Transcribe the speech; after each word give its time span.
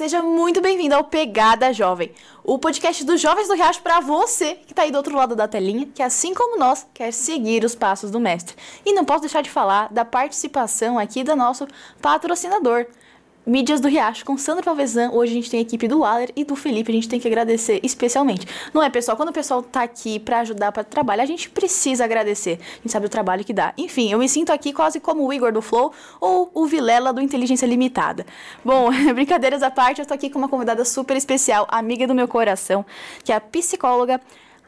seja 0.00 0.22
muito 0.22 0.62
bem-vindo 0.62 0.94
ao 0.94 1.04
Pegada 1.04 1.74
Jovem, 1.74 2.10
o 2.42 2.58
podcast 2.58 3.04
dos 3.04 3.20
jovens 3.20 3.48
do 3.48 3.54
Riacho 3.54 3.82
para 3.82 4.00
você 4.00 4.54
que 4.54 4.72
está 4.72 4.80
aí 4.84 4.90
do 4.90 4.96
outro 4.96 5.14
lado 5.14 5.36
da 5.36 5.46
telinha, 5.46 5.86
que 5.94 6.02
assim 6.02 6.32
como 6.32 6.58
nós, 6.58 6.86
quer 6.94 7.12
seguir 7.12 7.66
os 7.66 7.74
passos 7.74 8.10
do 8.10 8.18
mestre. 8.18 8.56
E 8.82 8.94
não 8.94 9.04
posso 9.04 9.20
deixar 9.20 9.42
de 9.42 9.50
falar 9.50 9.92
da 9.92 10.02
participação 10.02 10.98
aqui 10.98 11.22
do 11.22 11.36
nosso 11.36 11.68
patrocinador, 12.00 12.86
Mídias 13.46 13.80
do 13.80 13.88
Riacho, 13.88 14.22
com 14.24 14.36
Sandra 14.36 14.62
Palvezan. 14.62 15.10
Hoje 15.12 15.32
a 15.32 15.34
gente 15.34 15.50
tem 15.50 15.60
a 15.60 15.62
equipe 15.62 15.88
do 15.88 16.00
Waller 16.00 16.30
e 16.36 16.44
do 16.44 16.54
Felipe, 16.54 16.92
a 16.92 16.94
gente 16.94 17.08
tem 17.08 17.18
que 17.18 17.26
agradecer 17.26 17.80
especialmente. 17.82 18.46
Não 18.72 18.82
é, 18.82 18.90
pessoal? 18.90 19.16
Quando 19.16 19.30
o 19.30 19.32
pessoal 19.32 19.62
tá 19.62 19.82
aqui 19.82 20.18
para 20.18 20.40
ajudar 20.40 20.70
para 20.72 20.84
trabalhar, 20.84 21.22
a 21.22 21.26
gente 21.26 21.48
precisa 21.48 22.04
agradecer. 22.04 22.58
A 22.60 22.82
gente 22.82 22.92
sabe 22.92 23.06
o 23.06 23.08
trabalho 23.08 23.42
que 23.42 23.54
dá. 23.54 23.72
Enfim, 23.78 24.12
eu 24.12 24.18
me 24.18 24.28
sinto 24.28 24.52
aqui 24.52 24.74
quase 24.74 25.00
como 25.00 25.26
o 25.26 25.32
Igor 25.32 25.52
do 25.52 25.62
Flow 25.62 25.90
ou 26.20 26.50
o 26.52 26.66
Vilela 26.66 27.14
do 27.14 27.20
Inteligência 27.22 27.64
Limitada. 27.64 28.26
Bom, 28.62 28.90
brincadeiras 29.14 29.62
à 29.62 29.70
parte, 29.70 30.02
eu 30.02 30.06
tô 30.06 30.12
aqui 30.12 30.28
com 30.28 30.38
uma 30.38 30.48
convidada 30.48 30.84
super 30.84 31.16
especial, 31.16 31.66
amiga 31.70 32.06
do 32.06 32.14
meu 32.14 32.28
coração, 32.28 32.84
que 33.24 33.32
é 33.32 33.36
a 33.36 33.40
psicóloga 33.40 34.20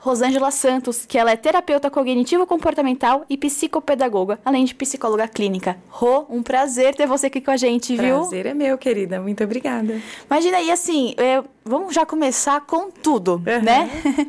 Rosângela 0.02 0.50
Santos, 0.50 1.06
que 1.06 1.16
ela 1.16 1.30
é 1.30 1.36
terapeuta 1.36 1.88
cognitivo-comportamental 1.88 3.24
e 3.30 3.36
psicopedagoga, 3.36 4.40
além 4.44 4.64
de 4.64 4.74
psicóloga 4.74 5.28
clínica. 5.28 5.76
Rô, 5.88 6.26
um 6.28 6.42
prazer 6.42 6.92
ter 6.96 7.06
você 7.06 7.28
aqui 7.28 7.40
com 7.40 7.52
a 7.52 7.56
gente, 7.56 7.96
viu? 7.96 8.16
Prazer 8.16 8.46
é 8.46 8.52
meu, 8.52 8.76
querida. 8.76 9.20
Muito 9.20 9.44
obrigada. 9.44 10.02
Imagina 10.28 10.56
aí, 10.56 10.72
assim, 10.72 11.14
é, 11.16 11.44
vamos 11.64 11.94
já 11.94 12.04
começar 12.04 12.62
com 12.62 12.90
tudo, 12.90 13.34
uhum. 13.34 13.62
né? 13.62 13.88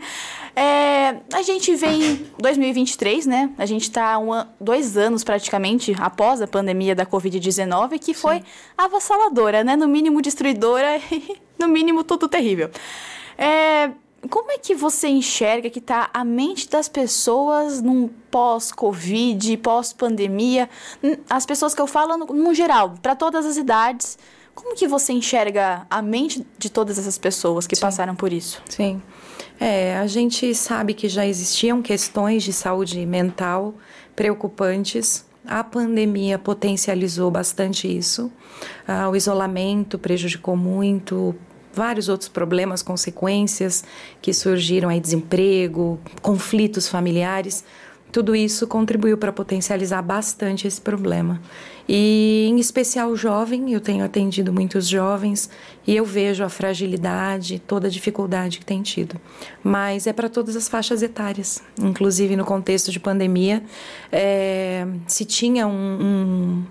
É, 0.56 1.16
a 1.34 1.42
gente 1.42 1.76
vem 1.76 2.04
em 2.04 2.26
2023, 2.38 3.26
né? 3.26 3.50
A 3.58 3.66
gente 3.66 3.82
está 3.82 4.20
dois 4.62 4.96
anos 4.96 5.24
praticamente 5.24 5.96
após 5.98 6.44
a 6.44 6.48
pandemia 6.48 6.94
da 6.94 7.08
Covid-19, 7.08 7.98
que 7.98 8.14
foi 8.14 8.36
Sim. 8.36 8.44
avassaladora, 8.78 9.64
né? 9.64 9.76
No 9.76 9.88
mínimo 9.88 10.22
destruidora 10.22 10.98
e 11.12 11.38
no 11.58 11.68
mínimo 11.68 12.04
tudo 12.04 12.28
terrível. 12.28 12.70
É, 13.36 13.90
como 14.30 14.52
é 14.52 14.58
que 14.58 14.74
você 14.74 15.08
enxerga 15.08 15.70
que 15.70 15.80
está 15.80 16.10
a 16.14 16.24
mente 16.24 16.70
das 16.70 16.88
pessoas 16.88 17.82
num 17.82 18.08
pós-Covid, 18.08 19.58
pós-pandemia? 19.58 20.70
As 21.30 21.46
pessoas 21.46 21.74
que 21.74 21.82
eu 21.82 21.88
falo 21.88 22.18
no, 22.18 22.26
no 22.28 22.54
geral, 22.54 22.96
para 23.02 23.16
todas 23.16 23.46
as 23.46 23.58
idades. 23.58 24.18
Como 24.56 24.76
que 24.76 24.88
você 24.88 25.14
enxerga 25.14 25.86
a 25.90 26.02
mente 26.02 26.46
de 26.58 26.70
todas 26.70 27.00
essas 27.00 27.18
pessoas 27.18 27.66
que 27.66 27.76
Sim. 27.76 27.82
passaram 27.82 28.16
por 28.16 28.32
isso? 28.32 28.62
Sim. 28.70 29.02
É, 29.60 29.98
a 29.98 30.06
gente 30.08 30.54
sabe 30.54 30.94
que 30.94 31.10
já 31.10 31.26
existiam 31.26 31.82
questões 31.82 32.44
de 32.44 32.54
saúde 32.54 33.04
mental 33.06 33.74
preocupantes. 34.16 35.26
A 35.46 35.64
pandemia 35.64 36.38
potencializou 36.38 37.30
bastante 37.30 37.88
isso. 37.88 38.32
Ah, 38.88 39.10
o 39.10 39.16
isolamento 39.16 39.98
prejudicou 39.98 40.56
muito, 40.56 41.36
vários 41.74 42.08
outros 42.08 42.30
problemas, 42.30 42.82
consequências 42.82 43.84
que 44.22 44.34
surgiram 44.34 44.90
aí, 44.90 45.00
desemprego, 45.00 46.00
conflitos 46.22 46.88
familiares. 46.88 47.64
Tudo 48.12 48.36
isso 48.36 48.68
contribuiu 48.68 49.18
para 49.18 49.32
potencializar 49.32 50.02
bastante 50.04 50.68
esse 50.68 50.80
problema. 50.80 51.42
E, 51.90 52.46
em 52.48 52.60
especial, 52.60 53.10
o 53.10 53.16
jovem, 53.16 53.74
eu 53.74 53.82
tenho 53.82 54.06
atendido 54.06 54.54
muitos 54.54 54.88
jovens 54.88 55.50
e 55.86 55.96
eu 55.96 56.06
vejo 56.06 56.44
a 56.44 56.50
fragilidade, 56.50 57.60
toda 57.60 57.88
a 57.88 57.90
dificuldade 57.90 58.60
que 58.60 58.66
tem 58.66 58.84
tido. 58.84 59.20
Mas 59.64 60.06
é 60.06 60.14
para 60.14 60.30
todas 60.30 60.56
as 60.56 60.70
faixas 60.70 61.02
etárias. 61.02 61.62
Inclusive, 61.82 62.36
no 62.36 62.46
contexto 62.46 62.92
de 62.92 63.00
pandemia, 63.00 63.64
é, 64.12 64.88
se 65.08 65.26
tinha 65.26 65.68
um, 65.68 65.72
um 65.74 66.64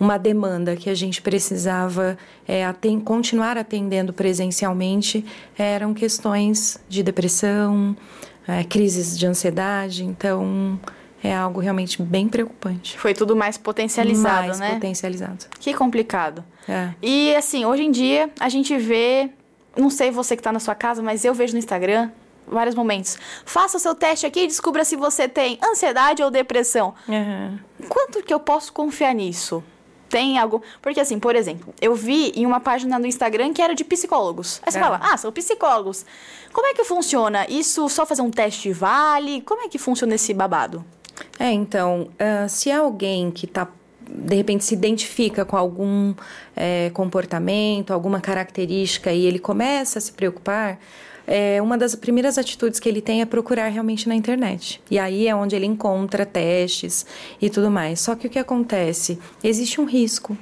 uma 0.00 0.18
demanda 0.18 0.76
que 0.76 0.88
a 0.88 0.94
gente 0.94 1.20
precisava 1.20 2.16
é, 2.46 2.64
aten 2.64 3.00
continuar 3.00 3.58
atendendo 3.58 4.12
presencialmente 4.12 5.24
eram 5.58 5.92
questões 5.92 6.78
de 6.88 7.02
depressão, 7.02 7.96
é, 8.46 8.64
crises 8.64 9.18
de 9.18 9.26
ansiedade. 9.26 10.04
Então, 10.04 10.78
é 11.22 11.34
algo 11.34 11.60
realmente 11.60 12.00
bem 12.02 12.28
preocupante. 12.28 12.98
Foi 12.98 13.12
tudo 13.12 13.34
mais 13.34 13.58
potencializado, 13.58 14.46
mais 14.46 14.58
né? 14.58 14.66
Mais 14.66 14.74
potencializado. 14.74 15.46
Que 15.58 15.74
complicado. 15.74 16.44
É. 16.68 16.90
E 17.02 17.34
assim, 17.34 17.64
hoje 17.64 17.82
em 17.82 17.90
dia 17.90 18.30
a 18.38 18.48
gente 18.48 18.76
vê, 18.76 19.30
não 19.76 19.90
sei 19.90 20.10
você 20.10 20.36
que 20.36 20.40
está 20.40 20.52
na 20.52 20.60
sua 20.60 20.74
casa, 20.74 21.02
mas 21.02 21.24
eu 21.24 21.34
vejo 21.34 21.54
no 21.54 21.58
Instagram 21.58 22.10
vários 22.46 22.74
momentos. 22.74 23.18
Faça 23.44 23.76
o 23.76 23.80
seu 23.80 23.94
teste 23.94 24.26
aqui 24.26 24.40
e 24.40 24.46
descubra 24.46 24.84
se 24.84 24.96
você 24.96 25.28
tem 25.28 25.58
ansiedade 25.62 26.22
ou 26.22 26.30
depressão. 26.30 26.94
Uhum. 27.08 27.58
Quanto 27.88 28.22
que 28.22 28.32
eu 28.32 28.40
posso 28.40 28.72
confiar 28.72 29.14
nisso? 29.14 29.62
Tem 30.08 30.38
algo. 30.38 30.62
Porque, 30.80 31.00
assim, 31.00 31.18
por 31.18 31.36
exemplo, 31.36 31.74
eu 31.80 31.94
vi 31.94 32.32
em 32.34 32.46
uma 32.46 32.60
página 32.60 32.98
no 32.98 33.06
Instagram 33.06 33.52
que 33.52 33.62
era 33.62 33.74
de 33.74 33.84
psicólogos. 33.84 34.60
Aí 34.64 34.72
você 34.72 34.78
é. 34.78 34.80
fala, 34.80 35.00
ah, 35.02 35.16
são 35.16 35.30
psicólogos. 35.32 36.04
Como 36.52 36.66
é 36.66 36.74
que 36.74 36.84
funciona? 36.84 37.46
Isso 37.48 37.88
só 37.88 38.06
fazer 38.06 38.22
um 38.22 38.30
teste 38.30 38.72
vale? 38.72 39.42
Como 39.42 39.62
é 39.62 39.68
que 39.68 39.78
funciona 39.78 40.14
esse 40.14 40.32
babado? 40.32 40.84
É, 41.38 41.50
então, 41.50 42.08
uh, 42.14 42.48
se 42.48 42.70
é 42.70 42.76
alguém 42.76 43.30
que 43.30 43.44
está 43.44 43.68
de 44.10 44.34
repente 44.34 44.64
se 44.64 44.74
identifica 44.74 45.44
com 45.44 45.56
algum 45.56 46.14
é, 46.56 46.90
comportamento, 46.94 47.92
alguma 47.92 48.20
característica 48.20 49.12
e 49.12 49.26
ele 49.26 49.38
começa 49.38 49.98
a 49.98 50.02
se 50.02 50.12
preocupar, 50.12 50.78
é, 51.28 51.60
uma 51.60 51.76
das 51.76 51.94
primeiras 51.94 52.38
atitudes 52.38 52.80
que 52.80 52.88
ele 52.88 53.02
tem 53.02 53.20
é 53.20 53.26
procurar 53.26 53.68
realmente 53.68 54.08
na 54.08 54.14
internet. 54.14 54.80
E 54.90 54.98
aí 54.98 55.28
é 55.28 55.34
onde 55.34 55.54
ele 55.54 55.66
encontra 55.66 56.24
testes 56.24 57.04
e 57.40 57.50
tudo 57.50 57.70
mais. 57.70 58.00
Só 58.00 58.14
que 58.14 58.26
o 58.26 58.30
que 58.30 58.38
acontece? 58.38 59.18
Existe 59.44 59.78
um 59.78 59.84
risco. 59.84 60.36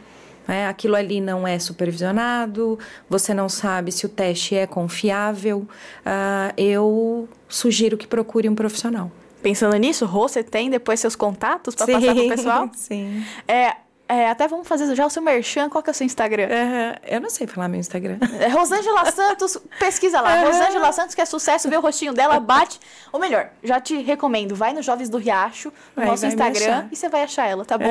Né? 0.47 0.69
Aquilo 0.69 0.95
ali 0.95 1.21
não 1.21 1.47
é 1.47 1.59
supervisionado, 1.59 2.79
você 3.11 3.35
não 3.35 3.49
sabe 3.49 3.91
se 3.91 4.07
o 4.07 4.09
teste 4.09 4.55
é 4.55 4.65
confiável. 4.65 5.67
Uh, 6.07 6.55
eu 6.57 7.29
sugiro 7.49 7.97
que 7.97 8.07
procure 8.07 8.49
um 8.49 8.55
profissional. 8.55 9.11
Pensando 9.43 9.77
nisso, 9.77 10.07
Rô, 10.07 10.29
você 10.29 10.45
tem 10.45 10.71
depois 10.71 11.01
seus 11.01 11.17
contatos 11.17 11.75
para 11.75 11.87
passar 11.87 12.15
para 12.15 12.23
o 12.23 12.29
pessoal? 12.29 12.71
Sim. 12.75 13.25
É, 13.49 13.75
é, 14.09 14.29
até 14.31 14.47
vamos 14.47 14.69
fazer 14.69 14.95
já 14.95 15.05
o 15.05 15.11
seu 15.11 15.21
merchan. 15.21 15.69
Qual 15.69 15.83
que 15.83 15.91
é 15.91 15.93
o 15.93 15.95
seu 15.95 16.05
Instagram? 16.05 16.45
Uhum. 16.45 16.95
Eu 17.07 17.21
não 17.21 17.31
sei 17.31 17.47
falar 17.47 17.69
meu 17.69 17.81
Instagram. 17.81 18.19
É 18.41 18.49
Rosângela 18.49 19.11
Santos, 19.11 19.59
pesquisa 19.79 20.21
lá. 20.21 20.37
Uhum. 20.37 20.47
Rosângela 20.47 20.93
Santos, 20.93 21.15
que 21.15 21.21
é 21.21 21.25
sucesso, 21.25 21.69
vê 21.69 21.77
o 21.77 21.81
rostinho 21.81 22.13
dela, 22.13 22.39
bate. 22.39 22.79
Ou 23.13 23.19
melhor, 23.19 23.51
já 23.63 23.81
te 23.81 23.97
recomendo, 24.03 24.55
vai 24.55 24.73
no 24.73 24.83
Jovens 24.83 25.09
do 25.09 25.19
Riacho, 25.19 25.69
no 25.69 26.03
vai, 26.03 26.07
nosso 26.07 26.23
vai 26.23 26.31
Instagram, 26.31 26.89
e 26.93 26.97
você 26.97 27.09
vai 27.09 27.23
achar 27.23 27.47
ela, 27.49 27.65
tá 27.65 27.77
bom? 27.77 27.85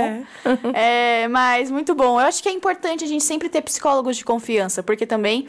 É. 0.73 1.23
é, 1.23 1.27
mas 1.27 1.69
muito 1.69 1.93
bom. 1.93 2.19
Eu 2.19 2.27
acho 2.27 2.41
que 2.41 2.47
é 2.47 2.51
importante 2.51 3.03
a 3.03 3.07
gente 3.07 3.23
sempre 3.23 3.49
ter 3.49 3.61
psicólogos 3.61 4.15
de 4.15 4.23
confiança, 4.23 4.81
porque 4.81 5.05
também 5.05 5.47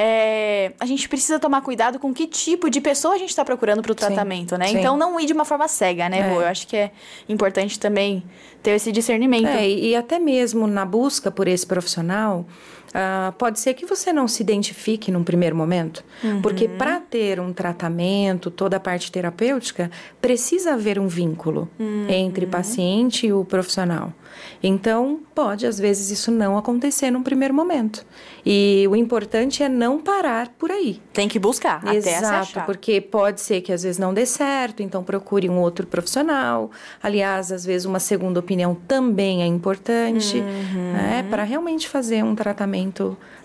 é, 0.00 0.72
a 0.78 0.86
gente 0.86 1.08
precisa 1.08 1.40
tomar 1.40 1.60
cuidado 1.60 1.98
com 1.98 2.14
que 2.14 2.26
tipo 2.26 2.70
de 2.70 2.80
pessoa 2.80 3.14
a 3.14 3.18
gente 3.18 3.30
está 3.30 3.44
procurando 3.44 3.82
para 3.82 3.90
o 3.90 3.94
tratamento, 3.96 4.56
né? 4.56 4.68
Sim. 4.68 4.78
Então, 4.78 4.96
não 4.96 5.18
ir 5.18 5.26
de 5.26 5.32
uma 5.32 5.44
forma 5.44 5.66
cega, 5.66 6.08
né, 6.08 6.20
é. 6.20 6.32
Eu 6.32 6.46
acho 6.46 6.68
que 6.68 6.76
é 6.76 6.92
importante 7.28 7.80
também 7.80 8.22
ter 8.62 8.72
esse 8.72 8.92
discernimento. 8.92 9.48
É, 9.48 9.68
e 9.68 9.96
até 10.08 10.18
mesmo 10.18 10.66
na 10.66 10.86
busca 10.86 11.30
por 11.30 11.46
esse 11.46 11.66
profissional, 11.66 12.46
Uh, 12.88 13.32
pode 13.32 13.60
ser 13.60 13.74
que 13.74 13.84
você 13.84 14.12
não 14.12 14.26
se 14.26 14.42
identifique 14.42 15.10
num 15.10 15.22
primeiro 15.22 15.54
momento, 15.54 16.02
uhum. 16.24 16.40
porque 16.40 16.68
para 16.68 16.98
ter 16.98 17.38
um 17.38 17.52
tratamento, 17.52 18.50
toda 18.50 18.78
a 18.78 18.80
parte 18.80 19.12
terapêutica, 19.12 19.90
precisa 20.20 20.72
haver 20.72 20.98
um 20.98 21.06
vínculo 21.06 21.68
uhum. 21.78 22.06
entre 22.08 22.46
paciente 22.46 23.26
e 23.26 23.32
o 23.32 23.44
profissional. 23.44 24.12
Então, 24.62 25.20
pode 25.34 25.66
às 25.66 25.78
vezes 25.78 26.10
isso 26.10 26.30
não 26.30 26.56
acontecer 26.56 27.10
num 27.10 27.22
primeiro 27.22 27.52
momento. 27.52 28.06
E 28.46 28.86
o 28.88 28.96
importante 28.96 29.62
é 29.62 29.68
não 29.68 30.00
parar 30.00 30.48
por 30.58 30.70
aí. 30.70 31.00
Tem 31.12 31.28
que 31.28 31.38
buscar 31.38 31.82
Exato, 31.94 32.58
até 32.58 32.66
porque 32.66 33.00
pode 33.00 33.40
ser 33.40 33.60
que 33.60 33.72
às 33.72 33.82
vezes 33.82 33.98
não 33.98 34.14
dê 34.14 34.24
certo, 34.24 34.82
então 34.82 35.02
procure 35.02 35.48
um 35.48 35.58
outro 35.58 35.86
profissional. 35.86 36.70
Aliás, 37.02 37.52
às 37.52 37.64
vezes 37.64 37.84
uma 37.84 38.00
segunda 38.00 38.40
opinião 38.40 38.74
também 38.74 39.42
é 39.42 39.46
importante, 39.46 40.38
uhum. 40.38 40.92
né, 40.92 41.26
para 41.28 41.42
realmente 41.42 41.88
fazer 41.88 42.24
um 42.24 42.34
tratamento 42.34 42.77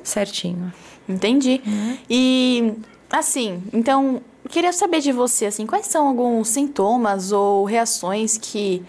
certinho. 0.04 0.74
Entendi. 1.08 1.62
Uhum. 1.66 1.98
E 2.10 2.74
assim, 3.10 3.62
então, 3.74 4.22
queria 4.50 4.74
saber 4.74 5.00
de 5.00 5.12
você 5.12 5.46
assim, 5.46 5.66
quais 5.66 5.88
são 5.88 6.08
alguns 6.08 6.50
sintomas 6.50 7.32
ou 7.32 7.66
reações 7.66 8.38
que 8.38 8.84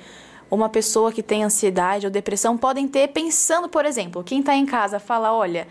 uma 0.50 0.68
pessoa 0.68 1.12
que 1.12 1.22
tem 1.22 1.42
ansiedade 1.44 2.06
ou 2.06 2.10
depressão 2.10 2.56
podem 2.56 2.86
ter 2.86 3.08
pensando, 3.08 3.68
por 3.68 3.84
exemplo, 3.84 4.22
quem 4.22 4.40
está 4.40 4.54
em 4.54 4.66
casa 4.66 4.98
fala, 4.98 5.32
olha, 5.32 5.66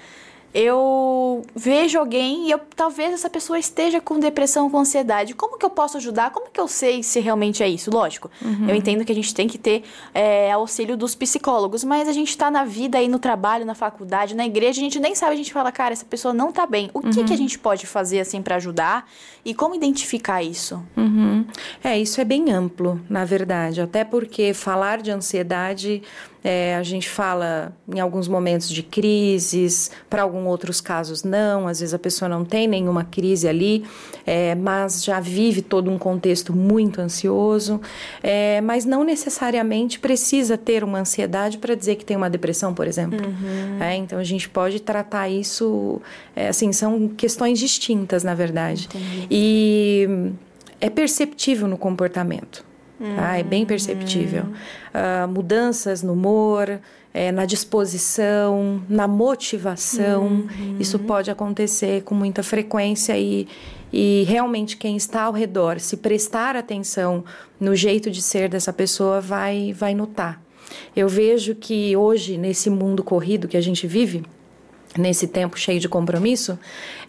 eu 0.54 1.42
vejo 1.56 1.98
alguém 1.98 2.48
e 2.48 2.52
eu, 2.52 2.60
talvez 2.76 3.14
essa 3.14 3.30
pessoa 3.30 3.58
esteja 3.58 4.00
com 4.00 4.20
depressão, 4.20 4.70
com 4.70 4.78
ansiedade. 4.78 5.34
Como 5.34 5.58
que 5.58 5.66
eu 5.66 5.70
posso 5.70 5.98
ajudar? 5.98 6.32
Como 6.32 6.50
que 6.52 6.60
eu 6.60 6.68
sei 6.68 7.02
se 7.02 7.20
realmente 7.20 7.64
é 7.64 7.68
isso? 7.68 7.90
Lógico, 7.90 8.30
uhum. 8.40 8.70
eu 8.70 8.76
entendo 8.76 9.04
que 9.04 9.12
a 9.12 9.16
gente 9.16 9.34
tem 9.34 9.48
que 9.48 9.58
ter 9.58 9.84
é, 10.14 10.52
auxílio 10.52 10.96
dos 10.96 11.16
psicólogos, 11.16 11.84
mas 11.84 12.08
a 12.08 12.12
gente 12.12 12.30
está 12.30 12.52
na 12.52 12.64
vida 12.64 13.00
aí, 13.00 13.08
no 13.08 13.18
trabalho, 13.18 13.66
na 13.66 13.74
faculdade, 13.74 14.36
na 14.36 14.46
igreja, 14.46 14.80
a 14.80 14.84
gente 14.84 15.00
nem 15.00 15.16
sabe, 15.16 15.34
a 15.34 15.38
gente 15.38 15.52
fala, 15.52 15.72
cara, 15.72 15.94
essa 15.94 16.06
pessoa 16.06 16.34
não 16.34 16.50
está 16.50 16.68
bem. 16.68 16.92
O 16.94 17.00
uhum. 17.00 17.12
que, 17.12 17.24
que 17.24 17.34
a 17.34 17.38
gente 17.38 17.58
pode 17.58 17.88
fazer 17.88 18.20
assim 18.20 18.42
para 18.42 18.58
ajudar 18.58 19.10
e 19.44 19.56
como 19.56 19.74
identificar 19.74 20.44
isso? 20.44 20.84
Uhum. 20.96 21.46
É, 21.84 21.98
isso 22.00 22.22
é 22.22 22.24
bem 22.24 22.52
amplo, 22.52 23.02
na 23.10 23.26
verdade, 23.26 23.82
até 23.82 24.04
porque 24.04 24.54
falar 24.54 25.02
de 25.02 25.10
ansiedade 25.10 26.04
é, 26.44 26.76
a 26.76 26.84
gente 26.84 27.10
fala 27.10 27.74
em 27.88 28.00
alguns 28.00 28.28
momentos 28.28 28.70
de 28.70 28.84
crises, 28.84 29.90
para 30.10 30.24
alguns 30.24 30.46
outros 30.46 30.82
casos 30.82 31.24
não. 31.24 31.68
Às 31.68 31.80
vezes 31.80 31.94
a 31.94 32.00
pessoa 32.00 32.28
não 32.28 32.44
tem 32.44 32.68
nenhuma 32.68 33.06
crise 33.06 33.48
ali, 33.48 33.86
é, 34.26 34.54
mas 34.56 35.04
já 35.04 35.20
vive 35.20 35.62
todo 35.62 35.90
um 35.90 35.98
contexto 35.98 36.54
muito 36.54 37.00
ansioso. 37.00 37.80
É, 38.22 38.60
mas 38.62 38.84
não 38.84 39.04
necessariamente 39.04 40.00
precisa 40.00 40.58
ter 40.58 40.84
uma 40.84 41.00
ansiedade 41.00 41.58
para 41.58 41.76
dizer 41.76 41.96
que 41.96 42.04
tem 42.04 42.18
uma 42.18 42.30
depressão, 42.30 42.74
por 42.74 42.88
exemplo. 42.88 43.26
Uhum. 43.26 43.82
É, 43.82 43.96
então 43.96 44.20
a 44.20 44.24
gente 44.24 44.50
pode 44.50 44.82
tratar 44.82 45.30
isso, 45.30 46.02
é, 46.36 46.50
assim, 46.50 46.74
são 46.74 47.08
questões 47.08 47.58
distintas, 47.58 48.24
na 48.24 48.36
verdade. 48.36 48.90
Entendi. 48.94 49.28
E 49.32 50.34
é 50.82 50.90
perceptível 50.90 51.68
no 51.68 51.78
comportamento. 51.78 52.73
Tá? 53.16 53.38
É 53.38 53.44
bem 53.44 53.66
perceptível. 53.66 54.46
Uh, 54.46 55.28
mudanças 55.28 56.02
no 56.02 56.14
humor, 56.14 56.80
é, 57.14 57.32
na 57.32 57.46
disposição, 57.46 58.82
na 58.90 59.08
motivação. 59.08 60.24
Uhum. 60.24 60.78
Isso 60.80 60.98
pode 60.98 61.30
acontecer 61.30 62.04
com 62.04 62.16
muita 62.16 62.42
frequência 62.42 63.18
e, 63.18 63.48
e 63.92 64.24
realmente 64.28 64.78
quem 64.78 64.96
está 64.96 65.24
ao 65.24 65.34
redor, 65.34 65.80
se 65.80 65.98
prestar 65.98 66.56
atenção 66.56 67.24
no 67.60 67.76
jeito 67.76 68.10
de 68.10 68.22
ser 68.22 68.50
dessa 68.50 68.74
pessoa, 68.74 69.22
vai, 69.22 69.74
vai 69.74 69.94
notar. 69.94 70.42
Eu 70.96 71.08
vejo 71.08 71.54
que 71.54 71.96
hoje, 71.96 72.38
nesse 72.38 72.70
mundo 72.70 73.04
corrido 73.04 73.48
que 73.48 73.58
a 73.58 73.62
gente 73.62 73.86
vive, 73.86 74.24
nesse 74.98 75.28
tempo 75.28 75.58
cheio 75.58 75.80
de 75.80 75.90
compromisso, 75.90 76.58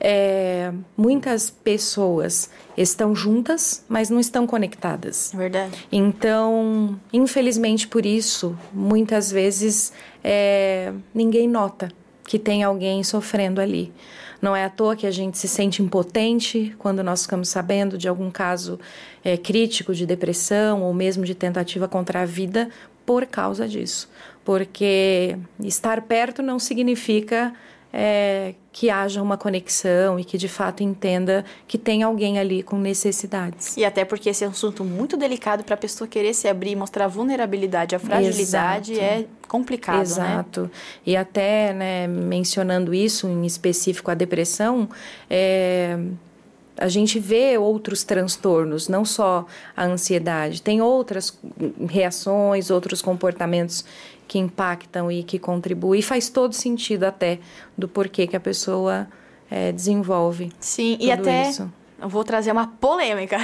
é, 0.00 0.72
muitas 0.96 1.50
pessoas 1.50 2.50
estão 2.76 3.14
juntas, 3.14 3.84
mas 3.88 4.10
não 4.10 4.20
estão 4.20 4.46
conectadas. 4.46 5.32
Verdade. 5.34 5.86
Então, 5.92 6.98
infelizmente 7.12 7.86
por 7.86 8.04
isso, 8.04 8.56
muitas 8.72 9.30
vezes 9.30 9.92
é, 10.22 10.92
ninguém 11.14 11.48
nota 11.48 11.88
que 12.26 12.38
tem 12.38 12.62
alguém 12.62 13.04
sofrendo 13.04 13.60
ali. 13.60 13.92
Não 14.40 14.54
é 14.54 14.64
à 14.64 14.70
toa 14.70 14.96
que 14.96 15.06
a 15.06 15.10
gente 15.10 15.38
se 15.38 15.48
sente 15.48 15.82
impotente 15.82 16.74
quando 16.78 17.02
nós 17.02 17.22
ficamos 17.22 17.48
sabendo 17.48 17.96
de 17.96 18.08
algum 18.08 18.30
caso 18.30 18.78
é, 19.24 19.36
crítico 19.36 19.94
de 19.94 20.04
depressão 20.04 20.82
ou 20.82 20.92
mesmo 20.92 21.24
de 21.24 21.34
tentativa 21.34 21.88
contra 21.88 22.22
a 22.22 22.26
vida 22.26 22.68
por 23.06 23.26
causa 23.26 23.66
disso. 23.68 24.08
Porque 24.44 25.38
estar 25.60 26.02
perto 26.02 26.42
não 26.42 26.58
significa 26.58 27.54
é, 27.96 28.54
que 28.72 28.90
haja 28.90 29.22
uma 29.22 29.38
conexão 29.38 30.18
e 30.18 30.24
que 30.24 30.36
de 30.36 30.48
fato 30.48 30.82
entenda 30.82 31.44
que 31.68 31.78
tem 31.78 32.02
alguém 32.02 32.40
ali 32.40 32.60
com 32.60 32.76
necessidades. 32.76 33.76
E 33.76 33.84
até 33.84 34.04
porque 34.04 34.30
esse 34.30 34.42
é 34.42 34.48
um 34.48 34.50
assunto 34.50 34.82
muito 34.82 35.16
delicado 35.16 35.62
para 35.62 35.74
a 35.74 35.78
pessoa 35.78 36.08
querer 36.08 36.34
se 36.34 36.48
abrir 36.48 36.72
e 36.72 36.76
mostrar 36.76 37.06
vulnerabilidade, 37.06 37.94
a 37.94 38.00
fragilidade 38.00 38.94
Exato. 38.94 39.06
é 39.06 39.26
complicado, 39.46 39.96
né? 39.98 40.02
Exato. 40.02 40.62
Né? 40.62 40.70
E 41.06 41.16
até, 41.16 41.72
né, 41.72 42.08
mencionando 42.08 42.92
isso 42.92 43.28
em 43.28 43.46
específico 43.46 44.10
a 44.10 44.14
depressão, 44.14 44.88
é, 45.30 45.96
a 46.76 46.88
gente 46.88 47.20
vê 47.20 47.56
outros 47.56 48.02
transtornos, 48.02 48.88
não 48.88 49.04
só 49.04 49.46
a 49.76 49.84
ansiedade, 49.84 50.60
tem 50.60 50.82
outras 50.82 51.38
reações, 51.88 52.70
outros 52.70 53.00
comportamentos 53.00 53.84
que 54.26 54.38
impactam 54.38 55.10
e 55.10 55.22
que 55.22 55.38
contribuem. 55.38 56.00
E 56.00 56.02
faz 56.02 56.28
todo 56.28 56.52
sentido 56.52 57.04
até 57.04 57.38
do 57.76 57.88
porquê 57.88 58.26
que 58.26 58.36
a 58.36 58.40
pessoa 58.40 59.08
é, 59.50 59.72
desenvolve. 59.72 60.50
Sim, 60.58 60.96
e 61.00 61.10
até 61.10 61.48
isso. 61.48 61.70
eu 62.00 62.08
vou 62.08 62.24
trazer 62.24 62.52
uma 62.52 62.66
polêmica. 62.66 63.38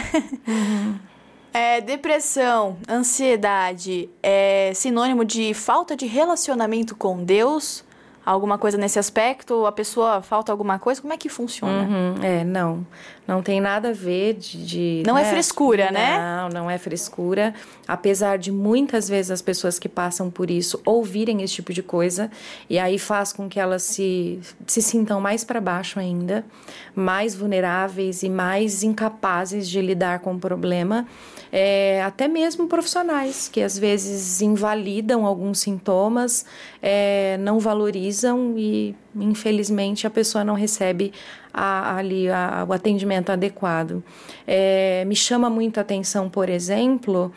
Uhum. 0.46 0.98
É, 1.52 1.80
depressão, 1.80 2.76
ansiedade 2.88 4.08
é 4.22 4.70
sinônimo 4.72 5.24
de 5.24 5.52
falta 5.52 5.96
de 5.96 6.06
relacionamento 6.06 6.94
com 6.94 7.24
Deus 7.24 7.84
alguma 8.24 8.58
coisa 8.58 8.76
nesse 8.76 8.98
aspecto? 8.98 9.66
A 9.66 9.72
pessoa 9.72 10.22
falta 10.22 10.52
alguma 10.52 10.78
coisa? 10.78 11.00
Como 11.00 11.12
é 11.12 11.16
que 11.16 11.28
funciona? 11.28 11.82
Uhum, 11.82 12.14
é, 12.22 12.44
não. 12.44 12.86
Não 13.26 13.42
tem 13.42 13.60
nada 13.60 13.90
a 13.90 13.92
ver 13.92 14.34
de. 14.34 14.64
de 14.64 15.02
não 15.06 15.16
é 15.16 15.22
né? 15.22 15.28
é 15.28 15.30
frescura, 15.30 15.84
não, 15.86 15.92
né? 15.92 16.18
Não, 16.18 16.48
não 16.48 16.70
é 16.70 16.76
frescura. 16.78 17.54
Apesar 17.86 18.38
de 18.38 18.50
muitas 18.50 19.08
vezes 19.08 19.30
as 19.30 19.40
pessoas 19.40 19.78
que 19.78 19.88
passam 19.88 20.28
por 20.28 20.50
isso 20.50 20.80
ouvirem 20.84 21.40
esse 21.42 21.54
tipo 21.54 21.72
de 21.72 21.82
coisa, 21.82 22.28
e 22.68 22.76
aí 22.78 22.98
faz 22.98 23.32
com 23.32 23.48
que 23.48 23.60
elas 23.60 23.84
se, 23.84 24.40
se 24.66 24.82
sintam 24.82 25.20
mais 25.20 25.44
para 25.44 25.60
baixo 25.60 26.00
ainda, 26.00 26.44
mais 26.92 27.34
vulneráveis 27.34 28.24
e 28.24 28.28
mais 28.28 28.82
incapazes 28.82 29.68
de 29.68 29.80
lidar 29.80 30.18
com 30.18 30.34
o 30.34 30.38
problema. 30.38 31.06
É, 31.52 32.00
até 32.04 32.28
mesmo 32.28 32.68
profissionais 32.68 33.48
que 33.48 33.60
às 33.60 33.76
vezes 33.76 34.40
invalidam 34.40 35.26
alguns 35.26 35.58
sintomas, 35.58 36.44
é, 36.80 37.36
não 37.38 37.58
valorizam 37.58 38.09
e 38.56 38.94
infelizmente 39.14 40.06
a 40.06 40.10
pessoa 40.10 40.44
não 40.44 40.54
recebe 40.54 41.12
a, 41.52 41.96
ali 41.96 42.28
a, 42.28 42.66
o 42.68 42.72
atendimento 42.72 43.30
adequado. 43.30 44.02
É, 44.46 45.04
me 45.06 45.16
chama 45.16 45.48
muito 45.48 45.78
a 45.78 45.80
atenção, 45.80 46.28
por 46.28 46.48
exemplo, 46.48 47.32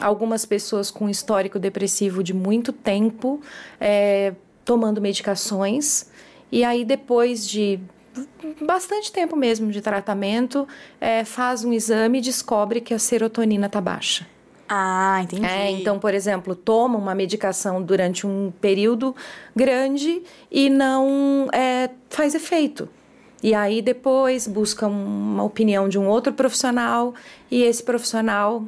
algumas 0.00 0.44
pessoas 0.44 0.90
com 0.90 1.08
histórico 1.08 1.58
depressivo 1.58 2.22
de 2.22 2.32
muito 2.32 2.72
tempo 2.72 3.40
é, 3.80 4.32
tomando 4.64 5.00
medicações 5.00 6.10
e 6.52 6.64
aí 6.64 6.84
depois 6.84 7.46
de 7.46 7.80
bastante 8.60 9.12
tempo 9.12 9.36
mesmo 9.36 9.70
de 9.70 9.80
tratamento, 9.80 10.66
é, 11.00 11.24
faz 11.24 11.64
um 11.64 11.72
exame 11.72 12.18
e 12.18 12.20
descobre 12.20 12.80
que 12.80 12.92
a 12.92 12.98
serotonina 12.98 13.66
está 13.66 13.80
baixa. 13.80 14.26
Ah, 14.72 15.20
entendi. 15.24 15.44
É, 15.44 15.68
então, 15.68 15.98
por 15.98 16.14
exemplo, 16.14 16.54
toma 16.54 16.96
uma 16.96 17.12
medicação 17.12 17.82
durante 17.82 18.24
um 18.24 18.52
período 18.60 19.16
grande 19.54 20.22
e 20.48 20.70
não 20.70 21.48
é, 21.52 21.90
faz 22.08 22.36
efeito. 22.36 22.88
E 23.42 23.52
aí 23.52 23.82
depois 23.82 24.46
busca 24.46 24.86
uma 24.86 25.42
opinião 25.42 25.88
de 25.88 25.98
um 25.98 26.06
outro 26.06 26.32
profissional 26.32 27.14
e 27.50 27.64
esse 27.64 27.82
profissional 27.82 28.64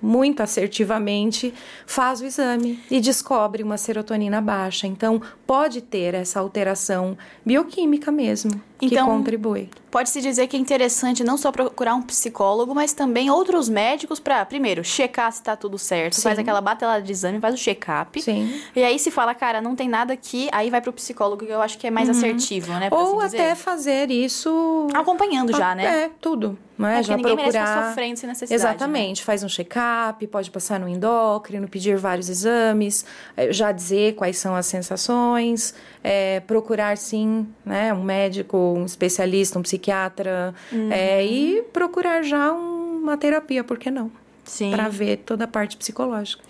muito 0.00 0.42
assertivamente 0.42 1.52
faz 1.86 2.22
o 2.22 2.24
exame 2.24 2.82
e 2.90 2.98
descobre 2.98 3.62
uma 3.62 3.76
serotonina 3.76 4.40
baixa. 4.40 4.86
Então, 4.86 5.20
pode 5.46 5.82
ter 5.82 6.14
essa 6.14 6.40
alteração 6.40 7.18
bioquímica 7.44 8.10
mesmo 8.10 8.50
então, 8.84 9.06
que 9.06 9.12
contribui. 9.12 9.68
Pode-se 9.90 10.20
dizer 10.20 10.46
que 10.48 10.56
é 10.56 10.60
interessante 10.60 11.22
não 11.22 11.36
só 11.36 11.52
procurar 11.52 11.94
um 11.94 12.02
psicólogo, 12.02 12.74
mas 12.74 12.92
também 12.92 13.30
outros 13.30 13.68
médicos 13.68 14.18
para, 14.18 14.44
primeiro, 14.44 14.82
checar 14.82 15.30
se 15.32 15.38
está 15.38 15.56
tudo 15.56 15.78
certo. 15.78 16.14
Sim. 16.14 16.22
Faz 16.22 16.38
aquela 16.38 16.60
batelada 16.60 17.02
de 17.02 17.12
exame, 17.12 17.38
faz 17.40 17.54
o 17.54 17.58
check-up. 17.58 18.20
Sim. 18.20 18.60
E 18.74 18.82
aí 18.82 18.98
se 18.98 19.10
fala, 19.10 19.34
cara, 19.34 19.60
não 19.60 19.76
tem 19.76 19.88
nada 19.88 20.12
aqui, 20.12 20.48
aí 20.52 20.68
vai 20.70 20.80
pro 20.80 20.92
psicólogo, 20.92 21.46
que 21.46 21.52
eu 21.52 21.62
acho 21.62 21.78
que 21.78 21.86
é 21.86 21.90
mais 21.90 22.08
uhum. 22.08 22.16
assertivo, 22.16 22.72
né? 22.72 22.88
Ou 22.90 23.20
assim 23.20 23.36
até 23.36 23.54
fazer 23.54 24.10
isso... 24.10 24.88
Acompanhando 24.92 25.56
já, 25.56 25.74
né? 25.74 26.04
É, 26.04 26.10
tudo. 26.20 26.58
Não 26.76 26.88
é? 26.88 26.98
é 26.98 27.02
já 27.02 27.16
ninguém 27.16 27.36
procurar. 27.36 27.88
sofrendo 27.88 28.18
sem 28.18 28.28
necessidade. 28.28 28.54
Exatamente. 28.54 29.20
Né? 29.20 29.24
Faz 29.24 29.44
um 29.44 29.48
check-up, 29.48 30.26
pode 30.26 30.50
passar 30.50 30.80
no 30.80 30.88
endócrino, 30.88 31.68
pedir 31.68 31.96
vários 31.96 32.28
exames, 32.28 33.04
é, 33.36 33.52
já 33.52 33.70
dizer 33.70 34.14
quais 34.14 34.36
são 34.38 34.56
as 34.56 34.66
sensações, 34.66 35.72
é, 36.02 36.40
procurar 36.40 36.96
sim, 36.98 37.46
né, 37.64 37.94
um 37.94 38.02
médico, 38.02 38.73
um 38.74 38.84
especialista, 38.84 39.58
um 39.58 39.62
psiquiatra, 39.62 40.54
uhum. 40.72 40.90
é, 40.90 41.24
e 41.24 41.62
procurar 41.72 42.22
já 42.22 42.52
uma 42.52 43.16
terapia, 43.16 43.62
por 43.64 43.78
que 43.78 43.90
não? 43.90 44.10
Sim. 44.44 44.70
Para 44.70 44.88
ver 44.88 45.18
toda 45.18 45.44
a 45.44 45.48
parte 45.48 45.76
psicológica. 45.76 46.42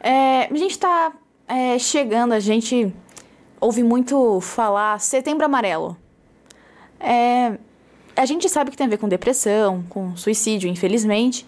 É, 0.00 0.48
a 0.50 0.56
gente 0.56 0.72
está 0.72 1.12
é, 1.46 1.78
chegando, 1.78 2.32
a 2.32 2.40
gente 2.40 2.92
ouve 3.60 3.82
muito 3.82 4.40
falar 4.40 4.98
Setembro 5.00 5.44
Amarelo. 5.44 5.96
É, 6.98 7.58
a 8.16 8.24
gente 8.24 8.48
sabe 8.48 8.70
que 8.70 8.76
tem 8.76 8.86
a 8.86 8.90
ver 8.90 8.98
com 8.98 9.08
depressão, 9.08 9.84
com 9.88 10.16
suicídio, 10.16 10.68
infelizmente. 10.68 11.46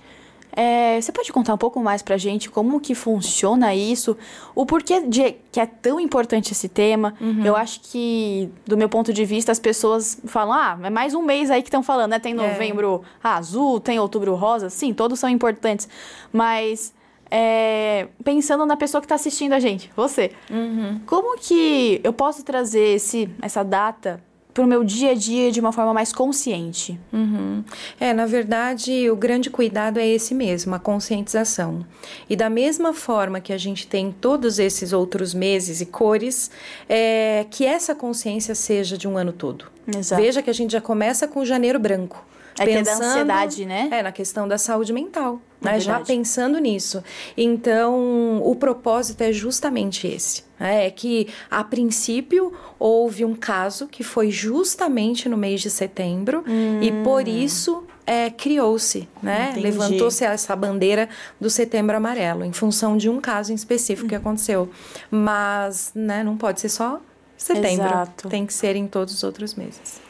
É, 0.55 1.01
você 1.01 1.11
pode 1.11 1.33
contar 1.33 1.55
um 1.55 1.59
pouco 1.59 1.81
mais 1.81 2.03
pra 2.03 2.17
gente 2.17 2.51
como 2.51 2.79
que 2.81 2.95
funciona 2.95 3.75
isso, 3.75 4.17
o 4.55 4.67
porquê 4.67 5.01
de 5.01 5.37
que 5.51 5.59
é 5.59 5.67
tão 5.67 5.99
importante 5.99 6.53
esse 6.53 6.69
tema? 6.69 7.15
Uhum. 7.21 7.45
Eu 7.45 7.57
acho 7.57 7.81
que, 7.81 8.51
do 8.67 8.77
meu 8.77 8.89
ponto 8.89 9.13
de 9.13 9.25
vista, 9.25 9.51
as 9.51 9.59
pessoas 9.59 10.21
falam, 10.27 10.53
ah, 10.53 10.79
é 10.83 10.91
mais 10.91 11.15
um 11.15 11.23
mês 11.23 11.51
aí 11.51 11.63
que 11.63 11.69
estão 11.69 11.83
falando, 11.83 12.11
né? 12.11 12.19
Tem 12.19 12.33
é. 12.33 12.35
novembro 12.35 13.03
é. 13.03 13.29
azul, 13.29 13.81
tem 13.81 13.99
outubro 13.99 14.35
rosa, 14.35 14.69
sim, 14.69 14.93
todos 14.93 15.19
são 15.19 15.29
importantes, 15.29 15.89
mas... 16.33 16.95
É, 17.35 18.09
pensando 18.23 18.67
na 18.67 18.77
pessoa 18.77 19.01
que 19.01 19.07
está 19.07 19.15
assistindo 19.15 19.55
a 19.55 19.59
gente, 19.59 19.91
você. 19.97 20.33
Uhum. 20.51 21.01
Como 21.07 21.39
que 21.39 21.99
eu 22.05 22.13
posso 22.13 22.45
trazer 22.45 22.97
esse, 22.97 23.27
essa 23.41 23.63
data 23.63 24.23
para 24.53 24.65
o 24.65 24.67
meu 24.67 24.85
dia 24.85 25.13
a 25.13 25.15
dia 25.15 25.51
de 25.51 25.61
uma 25.61 25.73
forma 25.73 25.95
mais 25.95 26.13
consciente. 26.13 26.99
Uhum. 27.13 27.65
É, 27.99 28.13
na 28.13 28.27
verdade, 28.27 29.11
o 29.11 29.17
grande 29.17 29.51
cuidado 29.51 29.99
é 29.99 30.07
esse 30.07 30.35
mesmo, 30.35 30.75
a 30.75 30.79
conscientização. 30.79 31.85
E 32.29 32.37
da 32.37 32.51
mesma 32.51 32.93
forma 32.93 33.41
que 33.41 33.53
a 33.53 33.59
gente 33.59 33.87
tem 33.87 34.13
todos 34.13 34.59
esses 34.59 34.93
outros 34.93 35.33
meses 35.33 35.81
e 35.81 35.87
cores, 35.87 36.51
é, 36.89 37.47
que 37.51 37.65
essa 37.65 37.95
consciência 37.95 38.55
seja 38.55 38.99
de 38.99 39.09
um 39.09 39.17
ano 39.17 39.33
todo. 39.33 39.67
Exato. 39.87 40.21
Veja 40.23 40.43
que 40.43 40.51
a 40.51 40.55
gente 40.55 40.73
já 40.73 40.81
começa 40.81 41.27
com 41.27 41.45
janeiro 41.45 41.79
branco. 41.79 42.25
É 42.59 42.65
pensando, 42.65 42.67
que 42.67 42.71
é 42.71 42.83
da 42.83 43.07
ansiedade, 43.07 43.67
né? 43.67 43.89
É, 43.91 44.03
na 44.03 44.13
questão 44.13 44.47
da 44.47 44.59
saúde 44.59 44.93
mental. 44.93 45.41
Né? 45.61 45.79
Já 45.79 46.01
pensando 46.01 46.59
nisso. 46.59 47.03
Então, 47.37 48.43
o 48.43 48.55
propósito 48.57 49.21
é 49.23 49.33
justamente 49.33 50.09
esse. 50.09 50.43
Né? 50.59 50.87
É 50.87 50.91
que, 50.91 51.29
a 51.51 51.63
princípio, 51.63 52.53
houve 52.79 53.25
um 53.25 53.35
caso 53.35 53.87
que 53.87 54.03
foi 54.03 54.31
justamente 54.31 55.29
no 55.29 55.37
mês 55.37 55.61
de 55.61 55.71
setembro, 55.71 56.45
hum. 56.47 56.83
e 56.83 56.91
por 57.05 57.29
isso 57.29 57.85
é, 58.05 58.29
criou-se, 58.31 59.09
né? 59.23 59.55
Levantou-se 59.57 60.25
essa 60.25 60.57
bandeira 60.57 61.09
do 61.41 61.49
Setembro 61.49 61.97
Amarelo, 61.97 62.45
em 62.45 62.53
função 62.53 62.97
de 62.97 63.09
um 63.09 63.21
caso 63.21 63.53
em 63.53 63.55
específico 63.55 64.09
que 64.09 64.15
aconteceu. 64.15 64.69
Mas, 65.11 65.93
né, 65.95 66.25
não 66.25 66.37
pode 66.37 66.61
ser 66.61 66.69
só 66.69 67.01
setembro. 67.37 67.87
Exato. 67.87 68.29
Tem 68.29 68.45
que 68.45 68.53
ser 68.53 68.77
em 68.77 68.87
todos 68.87 69.15
os 69.15 69.23
outros 69.23 69.55
meses. 69.55 70.01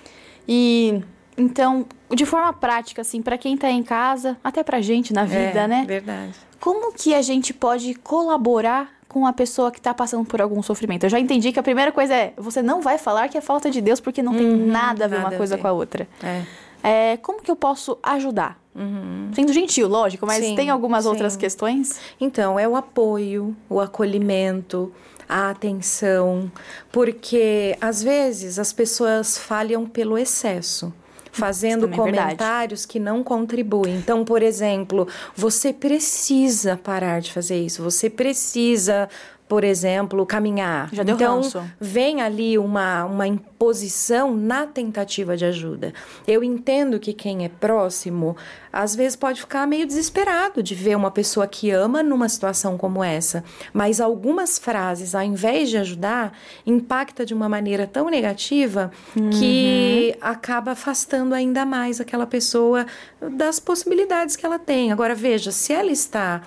E 0.49 1.03
então, 1.37 1.87
de 2.11 2.27
forma 2.27 2.53
prática, 2.53 3.03
assim, 3.03 3.23
para 3.23 3.39
quem 3.39 3.55
está 3.55 3.71
em 3.71 3.83
casa, 3.83 4.37
até 4.43 4.63
pra 4.63 4.81
gente 4.81 5.13
na 5.13 5.25
vida, 5.25 5.61
é, 5.61 5.69
né? 5.69 5.85
Verdade. 5.87 6.35
Como 6.61 6.93
que 6.93 7.15
a 7.15 7.23
gente 7.23 7.53
pode 7.55 7.95
colaborar 7.95 8.91
com 9.09 9.27
a 9.27 9.33
pessoa 9.33 9.71
que 9.71 9.79
está 9.79 9.93
passando 9.93 10.25
por 10.25 10.41
algum 10.41 10.63
sofrimento? 10.63 11.05
Eu 11.05 11.11
já 11.11 11.19
entendi 11.19 11.53
que 11.53 11.59
a 11.59 11.63
primeira 11.63 11.91
coisa 11.91 12.15
é, 12.15 12.33
você 12.37 12.63
não 12.63 12.81
vai 12.81 12.99
falar 12.99 13.29
que 13.29 13.37
é 13.37 13.41
falta 13.41 13.71
de 13.71 13.81
Deus, 13.81 14.01
porque 14.01 14.23
não 14.23 14.33
uhum, 14.33 14.39
tem 14.39 14.49
nada 14.49 15.05
a 15.07 15.09
ver 15.09 15.17
nada 15.17 15.31
uma 15.31 15.37
coisa 15.37 15.57
ver. 15.57 15.63
com 15.63 15.69
a 15.69 15.73
outra. 15.73 16.09
É. 16.23 16.43
É, 16.85 17.17
como 17.19 17.41
que 17.41 17.51
eu 17.51 17.57
posso 17.57 17.99
ajudar? 18.03 18.61
Uhum. 18.75 19.31
Sendo 19.35 19.53
gentil, 19.53 19.87
lógico, 19.87 20.27
mas 20.27 20.45
sim, 20.45 20.55
tem 20.55 20.69
algumas 20.69 21.05
sim. 21.05 21.11
outras 21.11 21.37
questões? 21.37 22.01
Então, 22.21 22.59
é 22.59 22.67
o 22.67 22.75
apoio, 22.75 23.57
o 23.69 23.81
acolhimento, 23.81 24.93
a 25.29 25.51
atenção, 25.51 26.51
porque 26.91 27.77
às 27.81 28.03
vezes 28.03 28.59
as 28.59 28.73
pessoas 28.73 29.39
falham 29.39 29.87
pelo 29.87 30.19
excesso 30.19 30.93
fazendo 31.33 31.89
é 31.89 31.97
comentários 31.97 32.85
é 32.85 32.89
que 32.89 33.01
não 33.01 33.25
contribuem. 33.25 33.97
Então, 33.97 34.25
por 34.25 34.43
exemplo, 34.43 35.09
você 35.35 35.73
precisa 35.73 36.77
parar 36.77 37.21
de 37.21 37.33
fazer 37.33 37.59
isso, 37.59 37.83
você 37.83 38.09
precisa 38.09 39.09
por 39.53 39.65
exemplo, 39.65 40.25
caminhar. 40.25 40.89
Já 40.95 41.03
deu 41.03 41.15
então, 41.15 41.43
ranço. 41.43 41.63
vem 41.79 42.23
ali 42.23 42.57
uma, 42.57 43.05
uma 43.05 43.27
imposição 43.27 44.35
na 44.35 44.67
tentativa 44.67 45.37
de 45.37 45.45
ajuda. 45.45 45.93
Eu 46.27 46.43
entendo 46.43 46.99
que 46.99 47.13
quem 47.13 47.45
é 47.45 47.51
próximo, 47.51 48.35
às 48.73 48.97
vezes 48.97 49.17
pode 49.17 49.41
ficar 49.41 49.67
meio 49.67 49.87
desesperado 49.87 50.63
de 50.63 50.75
ver 50.75 50.97
uma 50.97 51.11
pessoa 51.11 51.47
que 51.47 51.71
ama 51.71 52.03
numa 52.03 52.29
situação 52.29 52.79
como 52.79 53.05
essa, 53.05 53.45
mas 53.73 54.01
algumas 54.01 54.59
frases, 54.59 55.15
ao 55.15 55.23
invés 55.23 55.69
de 55.69 55.77
ajudar, 55.77 56.33
impacta 56.67 57.27
de 57.27 57.35
uma 57.35 57.49
maneira 57.49 57.87
tão 57.87 58.09
negativa 58.09 58.91
uhum. 59.17 59.31
que 59.31 60.17
acaba 60.21 60.73
afastando 60.73 61.35
ainda 61.35 61.67
mais 61.67 62.01
aquela 62.01 62.27
pessoa 62.27 62.87
das 63.21 63.61
possibilidades 63.61 64.37
que 64.37 64.47
ela 64.47 64.59
tem. 64.59 64.91
Agora, 64.91 65.15
veja, 65.15 65.53
se 65.53 65.73
ela 65.73 65.91
está 65.91 66.43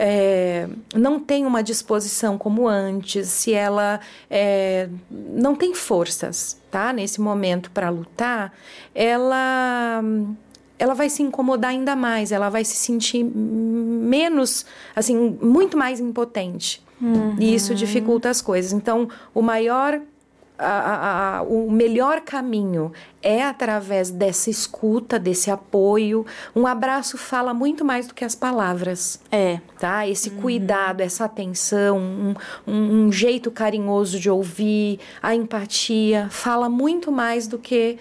é, 0.00 0.68
não 0.94 1.18
tem 1.18 1.44
uma 1.44 1.60
disposição 1.60 2.38
como 2.38 2.68
antes, 2.68 3.28
se 3.28 3.52
ela 3.52 3.98
é, 4.30 4.88
não 5.10 5.56
tem 5.56 5.74
forças, 5.74 6.56
tá? 6.70 6.92
Nesse 6.92 7.20
momento 7.20 7.68
para 7.72 7.90
lutar, 7.90 8.52
ela 8.94 10.00
ela 10.78 10.94
vai 10.94 11.08
se 11.08 11.22
incomodar 11.22 11.70
ainda 11.70 11.96
mais, 11.96 12.32
ela 12.32 12.48
vai 12.48 12.64
se 12.64 12.76
sentir 12.76 13.24
menos, 13.24 14.64
assim, 14.94 15.36
muito 15.42 15.76
mais 15.76 16.00
impotente. 16.00 16.82
Uhum. 17.00 17.36
E 17.38 17.54
isso 17.54 17.74
dificulta 17.74 18.28
as 18.28 18.40
coisas. 18.40 18.72
Então, 18.72 19.08
o 19.34 19.40
maior 19.40 20.00
a, 20.58 21.38
a, 21.38 21.42
o 21.42 21.70
melhor 21.70 22.20
caminho 22.20 22.92
é 23.22 23.44
através 23.44 24.10
dessa 24.10 24.50
escuta, 24.50 25.18
desse 25.18 25.50
apoio. 25.50 26.26
Um 26.54 26.66
abraço 26.66 27.16
fala 27.16 27.54
muito 27.54 27.84
mais 27.84 28.08
do 28.08 28.14
que 28.14 28.24
as 28.24 28.34
palavras. 28.34 29.20
É. 29.30 29.60
Tá? 29.78 30.06
Esse 30.06 30.30
uhum. 30.30 30.40
cuidado, 30.40 31.00
essa 31.00 31.24
atenção, 31.24 31.98
um, 31.98 32.34
um, 32.66 33.04
um, 33.04 33.12
jeito 33.12 33.50
carinhoso 33.50 34.18
de 34.18 34.28
ouvir, 34.28 34.98
a 35.22 35.34
empatia, 35.34 36.28
fala 36.30 36.68
muito 36.68 37.12
mais 37.12 37.46
do 37.46 37.58
que 37.58 37.98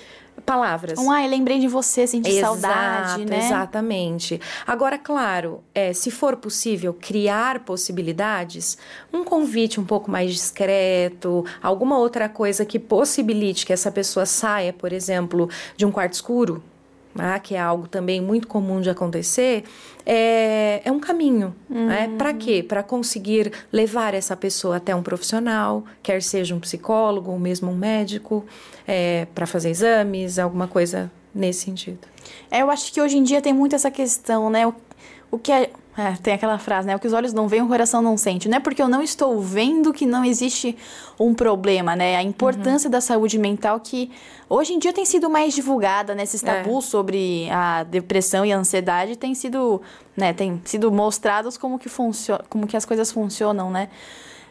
palavras. 0.48 0.98
Um, 0.98 1.12
ai, 1.12 1.28
lembrei 1.28 1.60
de 1.60 1.68
você, 1.68 2.08
senti 2.08 2.30
Exato, 2.30 2.62
saudade, 2.62 3.26
né? 3.26 3.46
Exatamente. 3.46 4.40
Agora, 4.66 4.98
claro, 4.98 5.62
é, 5.76 5.92
se 5.92 6.10
for 6.10 6.38
possível 6.38 6.94
criar 6.94 7.60
possibilidades, 7.66 8.78
um 9.12 9.26
convite 9.26 9.78
um 9.78 9.84
pouco 9.84 10.10
mais 10.10 10.32
discreto, 10.32 11.44
alguma 11.62 11.98
outra 11.98 12.30
coisa 12.30 12.66
que 12.66 12.80
possibilite 12.80 13.66
que 13.66 13.74
essa 13.74 13.92
pessoa 13.92 14.26
saia, 14.26 14.72
por 14.72 14.94
exemplo, 14.94 15.50
de 15.76 15.86
um 15.86 15.92
quarto 15.92 16.14
escuro, 16.14 16.64
né, 17.18 17.40
que 17.40 17.56
é 17.56 17.60
algo 17.60 17.88
também 17.88 18.22
muito 18.22 18.48
comum 18.48 18.80
de 18.80 18.90
acontecer, 18.90 19.64
é, 20.06 20.82
é 20.86 20.92
um 20.92 21.00
caminho. 21.00 21.56
Né? 21.70 21.80
Uhum. 21.80 21.88
Né? 21.88 22.16
Para 22.18 22.34
quê? 22.34 22.64
Para 22.64 22.84
conseguir 22.84 23.52
levar 23.72 24.14
essa 24.14 24.36
pessoa 24.36 24.78
até 24.78 24.96
um 24.96 25.02
profissional, 25.02 25.84
quer 26.04 26.22
seja 26.22 26.56
um 26.56 26.60
psicólogo 26.60 27.32
ou 27.32 27.40
mesmo 27.40 27.72
um 27.72 27.76
médico, 27.76 28.46
é, 28.88 29.28
para 29.34 29.46
fazer 29.46 29.70
exames, 29.70 30.40
alguma 30.40 30.68
coisa 30.68 31.12
nesse 31.34 31.66
sentido. 31.66 32.00
É, 32.50 32.62
eu 32.62 32.70
acho 32.70 32.94
que 32.94 33.02
hoje 33.02 33.18
em 33.18 33.24
dia 33.24 33.42
tem 33.42 33.54
muito 33.54 33.76
essa 33.76 33.92
questão, 33.92 34.50
né? 34.50 34.68
O, 34.68 34.74
o 35.32 35.38
que 35.38 35.52
é 35.52 35.72
é, 35.98 36.16
tem 36.22 36.36
aquela 36.36 36.60
frase, 36.60 36.86
né? 36.86 36.96
O 36.96 37.00
que 37.00 37.08
os 37.08 37.14
olhos 37.14 37.34
não 37.34 37.48
veem, 37.48 37.64
o 37.64 37.68
coração 37.68 38.04
não 38.04 38.16
sente. 38.16 38.48
Não 38.48 38.58
é 38.58 38.60
porque 38.60 38.80
eu 38.80 38.88
não 38.88 39.02
estou 39.02 39.42
vendo 39.42 39.92
que 39.92 40.06
não 40.06 40.24
existe 40.24 40.78
um 41.20 41.34
problema, 41.34 41.96
né? 41.96 42.16
A 42.16 42.22
importância 42.22 42.88
uhum. 42.88 42.92
da 42.92 43.02
saúde 43.02 43.40
mental 43.40 43.80
que 43.80 44.12
hoje 44.48 44.74
em 44.74 44.80
dia 44.80 44.94
tem 44.94 45.06
sido 45.06 45.28
mais 45.28 45.56
divulgada, 45.56 46.14
né? 46.14 46.22
Esses 46.22 46.40
tabus 46.40 46.86
é. 46.86 46.88
sobre 46.88 47.50
a 47.50 47.82
depressão 47.82 48.46
e 48.46 48.54
a 48.54 48.58
ansiedade 48.58 49.16
têm 49.16 49.34
sido, 49.34 49.82
né? 50.16 50.34
Tem 50.34 50.62
sido 50.66 50.92
mostrados 50.92 51.58
como 51.58 51.80
que, 51.80 51.90
como 52.48 52.68
que 52.68 52.78
as 52.78 52.86
coisas 52.86 53.12
funcionam, 53.12 53.72
né? 53.72 53.90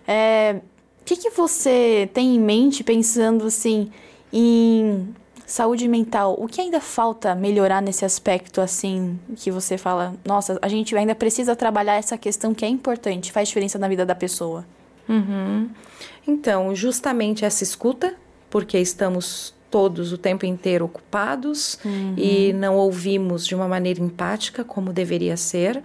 É, 0.05 0.57
o 1.01 1.05
que, 1.05 1.17
que 1.17 1.31
você 1.31 2.11
tem 2.13 2.35
em 2.35 2.41
mente 2.41 2.83
pensando, 2.83 3.47
assim, 3.47 3.93
em 4.33 5.15
Saúde 5.47 5.87
mental, 5.87 6.35
o 6.37 6.49
que 6.49 6.61
ainda 6.61 6.81
falta 6.81 7.33
melhorar 7.33 7.81
nesse 7.81 8.05
aspecto 8.05 8.61
assim 8.61 9.17
que 9.37 9.49
você 9.49 9.79
fala, 9.79 10.13
nossa, 10.25 10.59
a 10.61 10.67
gente 10.67 10.95
ainda 10.97 11.15
precisa 11.15 11.55
trabalhar 11.55 11.95
essa 11.95 12.19
questão 12.19 12.53
que 12.53 12.65
é 12.65 12.69
importante, 12.69 13.31
faz 13.31 13.47
diferença 13.47 13.79
na 13.79 13.87
vida 13.87 14.05
da 14.05 14.15
pessoa? 14.15 14.67
Uhum. 15.09 15.71
Então, 16.27 16.75
justamente 16.75 17.45
essa 17.45 17.63
escuta, 17.63 18.15
porque 18.51 18.77
estamos 18.77 19.55
todos 19.71 20.13
o 20.13 20.19
tempo 20.19 20.45
inteiro 20.45 20.85
ocupados 20.85 21.79
uhum. 21.85 22.15
e 22.17 22.53
não 22.53 22.77
ouvimos 22.77 23.47
de 23.47 23.55
uma 23.55 23.69
maneira 23.69 24.01
empática 24.01 24.65
como 24.65 24.93
deveria 24.93 25.37
ser. 25.37 25.81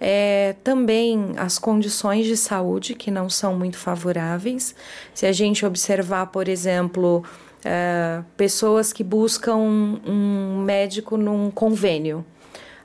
É, 0.00 0.54
também 0.62 1.32
as 1.36 1.58
condições 1.58 2.26
de 2.26 2.36
saúde 2.36 2.94
que 2.94 3.10
não 3.10 3.28
são 3.30 3.56
muito 3.56 3.78
favoráveis. 3.78 4.74
Se 5.14 5.26
a 5.26 5.32
gente 5.32 5.64
observar, 5.64 6.26
por 6.26 6.46
exemplo, 6.46 7.24
é, 7.64 8.22
pessoas 8.36 8.92
que 8.92 9.02
buscam 9.02 9.56
um 9.56 10.62
médico 10.64 11.16
num 11.16 11.50
convênio. 11.50 12.24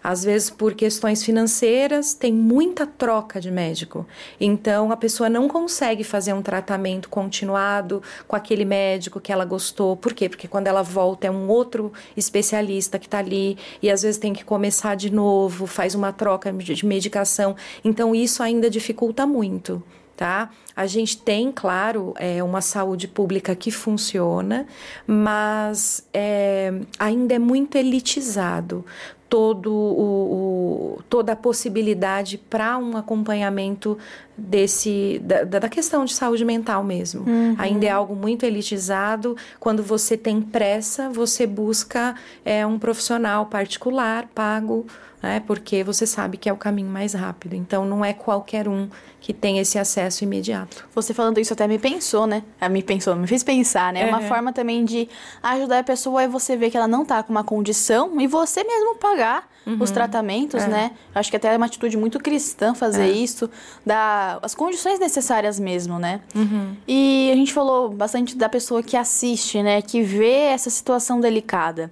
Às 0.04 0.22
vezes, 0.22 0.50
por 0.50 0.74
questões 0.74 1.24
financeiras, 1.24 2.14
tem 2.14 2.34
muita 2.34 2.86
troca 2.86 3.40
de 3.40 3.50
médico. 3.50 4.06
Então, 4.38 4.92
a 4.92 4.98
pessoa 4.98 5.30
não 5.30 5.48
consegue 5.48 6.04
fazer 6.04 6.34
um 6.34 6.42
tratamento 6.42 7.08
continuado 7.08 8.04
com 8.28 8.36
aquele 8.36 8.66
médico 8.66 9.22
que 9.22 9.32
ela 9.32 9.46
gostou. 9.46 9.96
Por 9.96 10.14
quê? 10.14 10.28
Porque 10.28 10.46
quando 10.46 10.68
ela 10.68 10.82
volta, 10.82 11.28
é 11.28 11.32
um 11.32 11.48
outro 11.48 11.94
especialista 12.18 13.00
que 13.00 13.08
está 13.08 13.20
ali 13.20 13.58
e 13.82 13.90
às 13.90 14.02
vezes 14.02 14.18
tem 14.18 14.34
que 14.34 14.44
começar 14.44 14.96
de 14.96 15.10
novo, 15.10 15.66
faz 15.66 15.96
uma 15.96 16.12
troca 16.12 16.52
de 16.52 16.86
medicação. 16.86 17.56
Então, 17.82 18.14
isso 18.14 18.44
ainda 18.44 18.70
dificulta 18.70 19.26
muito 19.26 19.82
tá? 20.16 20.50
A 20.76 20.86
gente 20.86 21.18
tem, 21.18 21.52
claro, 21.52 22.14
é, 22.18 22.44
uma 22.44 22.62
saúde 22.62 23.08
pública 23.08 23.56
que 23.56 23.72
funciona, 23.72 24.66
mas 25.06 26.08
é, 26.14 26.74
ainda 27.00 27.34
é 27.34 27.40
muito 27.40 27.78
elitizado 27.78 28.86
todo 29.34 29.74
o, 29.74 30.98
o 30.98 31.04
toda 31.10 31.32
a 31.32 31.36
possibilidade 31.36 32.38
para 32.38 32.78
um 32.78 32.96
acompanhamento 32.96 33.98
desse 34.38 35.20
da, 35.24 35.44
da, 35.44 35.68
questão 35.68 36.06
de 36.06 36.14
saúde 36.14 36.46
mental 36.46 36.84
mesmo. 36.84 37.28
Uhum. 37.28 37.56
Ainda 37.58 37.88
é 37.88 37.90
algo 37.90 38.16
muito 38.16 38.46
elitizado. 38.46 39.36
Quando 39.60 39.82
você 39.82 40.16
tem 40.16 40.40
pressa, 40.40 41.10
você 41.10 41.48
busca 41.48 42.14
é, 42.46 42.64
um 42.64 42.78
profissional 42.78 43.48
particular, 43.48 44.28
pago, 44.36 44.86
né? 45.24 45.40
Porque 45.40 45.86
você 45.86 46.06
sabe 46.06 46.38
que 46.38 46.50
é 46.50 46.54
o 46.54 46.58
caminho 46.58 46.90
mais 46.90 47.14
rápido. 47.14 47.56
Então 47.56 47.86
não 47.86 48.04
é 48.04 48.12
qualquer 48.12 48.68
um 48.68 48.90
que 49.22 49.32
tem 49.34 49.58
esse 49.58 49.80
acesso 49.80 50.26
imediato. 50.26 50.86
Você 50.94 51.14
falando 51.14 51.40
isso 51.40 51.54
até 51.54 51.66
me 51.66 51.80
pensou, 51.80 52.28
né? 52.28 52.44
Ah, 52.60 52.68
me 52.68 52.84
pensou, 52.84 53.16
me 53.16 53.26
fez 53.26 53.42
pensar, 53.42 53.94
né? 53.94 54.04
Uhum. 54.04 54.10
Uma 54.10 54.22
forma 54.24 54.52
também 54.52 54.84
de 54.84 55.08
ajudar 55.42 55.80
a 55.80 55.84
pessoa 55.84 56.22
é 56.22 56.28
você 56.28 56.58
ver 56.58 56.70
que 56.70 56.76
ela 56.76 56.90
não 56.90 57.06
tá 57.06 57.24
com 57.24 57.32
uma 57.32 57.44
condição 57.44 58.20
e 58.20 58.28
você 58.28 58.66
mesmo 58.66 58.96
pagar 58.98 59.48
uhum. 59.66 59.78
os 59.80 59.92
tratamentos, 59.92 60.62
é. 60.64 60.68
né? 60.68 60.92
Acho 61.16 61.32
que 61.32 61.38
até 61.38 61.54
é 61.54 61.58
uma 61.58 61.68
atitude 61.68 61.96
muito 61.96 62.20
cristã 62.20 62.74
fazer 62.74 63.04
é. 63.04 63.12
isso, 63.12 63.50
dar 63.86 64.40
as 64.42 64.54
condições 64.54 65.00
necessárias 65.00 65.58
mesmo, 65.58 65.98
né? 65.98 66.20
Uhum. 66.36 66.76
E 66.86 67.30
a 67.32 67.36
gente 67.38 67.54
falou 67.54 67.90
bastante 67.90 68.36
da 68.36 68.50
pessoa 68.50 68.84
que 68.84 68.98
assiste, 68.98 69.64
né? 69.64 69.82
Que 69.82 70.02
vê 70.02 70.34
essa 70.34 70.70
situação 70.70 71.22
delicada. 71.22 71.90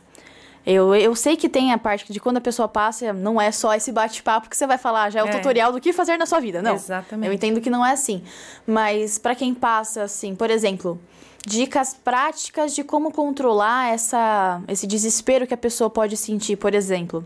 Eu, 0.65 0.93
eu 0.95 1.15
sei 1.15 1.35
que 1.35 1.49
tem 1.49 1.73
a 1.73 1.77
parte 1.77 2.11
de 2.13 2.19
quando 2.19 2.37
a 2.37 2.41
pessoa 2.41 2.67
passa, 2.67 3.11
não 3.11 3.41
é 3.41 3.51
só 3.51 3.73
esse 3.73 3.91
bate-papo 3.91 4.47
que 4.49 4.55
você 4.55 4.67
vai 4.67 4.77
falar, 4.77 5.09
já 5.09 5.21
é 5.21 5.23
o 5.23 5.27
É. 5.27 5.31
tutorial 5.31 5.71
do 5.71 5.81
que 5.81 5.91
fazer 5.91 6.17
na 6.17 6.25
sua 6.27 6.39
vida, 6.39 6.61
não. 6.61 6.75
Exatamente. 6.75 7.27
Eu 7.27 7.33
entendo 7.33 7.59
que 7.59 7.69
não 7.69 7.83
é 7.85 7.91
assim. 7.93 8.21
Mas 8.67 9.17
pra 9.17 9.33
quem 9.33 9.53
passa, 9.55 10.03
assim, 10.03 10.35
por 10.35 10.51
exemplo, 10.51 10.99
dicas 11.47 11.95
práticas 11.95 12.75
de 12.75 12.83
como 12.83 13.11
controlar 13.11 13.91
essa, 13.91 14.61
esse 14.67 14.85
desespero 14.85 15.47
que 15.47 15.53
a 15.53 15.57
pessoa 15.57 15.89
pode 15.89 16.15
sentir, 16.15 16.55
por 16.57 16.75
exemplo. 16.75 17.25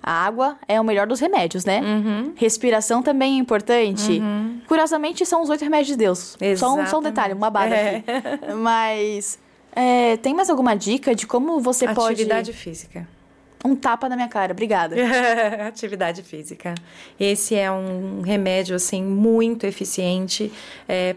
A 0.00 0.12
água 0.12 0.56
é 0.68 0.80
o 0.80 0.84
melhor 0.84 1.08
dos 1.08 1.18
remédios, 1.18 1.64
né? 1.64 1.80
Uhum. 1.82 2.32
Respiração 2.36 3.02
também 3.02 3.34
é 3.34 3.38
importante. 3.40 4.22
Curiosamente, 4.68 5.26
são 5.26 5.42
os 5.42 5.50
oito 5.50 5.62
remédios 5.64 5.88
de 5.88 5.96
Deus. 5.96 6.36
Só 6.38 6.44
um, 6.44 6.56
só 6.56 6.66
um 6.76 6.80
Exatamente. 6.82 7.02
detalhe, 7.10 7.34
uma 7.34 7.50
bada 7.50 7.74
É. 7.74 7.96
aqui. 7.96 8.54
Mas 8.54 9.36
é, 9.74 10.16
tem 10.18 10.34
mais 10.34 10.50
alguma 10.50 10.74
dica 10.74 11.14
de 11.14 11.26
como 11.26 11.60
você 11.60 11.86
Atividade 11.86 12.52
física. 12.52 13.00
pode. 13.00 13.18
Um 13.64 13.74
tapa 13.74 14.08
na 14.08 14.14
minha 14.14 14.28
cara, 14.28 14.52
obrigada. 14.52 14.94
Atividade 15.66 16.22
física. 16.22 16.76
Esse 17.18 17.56
é 17.56 17.68
um 17.68 18.20
remédio 18.20 18.76
assim 18.76 19.02
muito 19.02 19.66
eficiente 19.66 20.52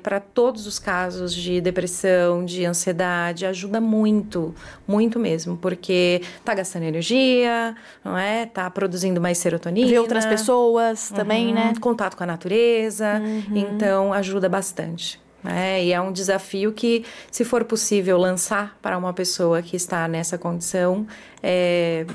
para 0.02 0.20
todos 0.20 0.66
os 0.66 0.80
casos 0.80 1.36
de 1.36 1.62
depressão, 1.62 2.44
de 2.44 2.66
ansiedade. 2.66 3.46
Ajuda 3.46 3.80
muito, 3.80 4.56
muito 4.88 5.20
mesmo, 5.20 5.56
porque 5.56 6.24
tá 6.44 6.56
gastando 6.56 6.82
energia, 6.84 7.76
não 8.04 8.18
é? 8.18 8.48
Tá 8.48 8.68
produzindo 8.72 9.22
mais 9.22 9.38
serotonina. 9.38 9.88
Ver 9.88 10.00
outras 10.00 10.26
pessoas 10.26 11.10
também, 11.12 11.50
Uhum, 11.50 11.54
né? 11.54 11.74
Contato 11.80 12.18
com 12.18 12.24
a 12.24 12.28
natureza. 12.28 13.22
Então, 13.54 14.12
ajuda 14.14 14.50
bastante. 14.50 15.21
Né? 15.44 15.84
E 15.84 15.92
é 15.94 16.00
um 16.02 16.12
desafio 16.12 16.72
que, 16.72 17.06
se 17.32 17.44
for 17.44 17.64
possível 17.64 18.18
lançar 18.18 18.78
para 18.82 18.98
uma 18.98 19.14
pessoa 19.14 19.62
que 19.62 19.76
está 19.76 20.08
nessa 20.08 20.38
condição, 20.38 21.06
é, 21.42 22.06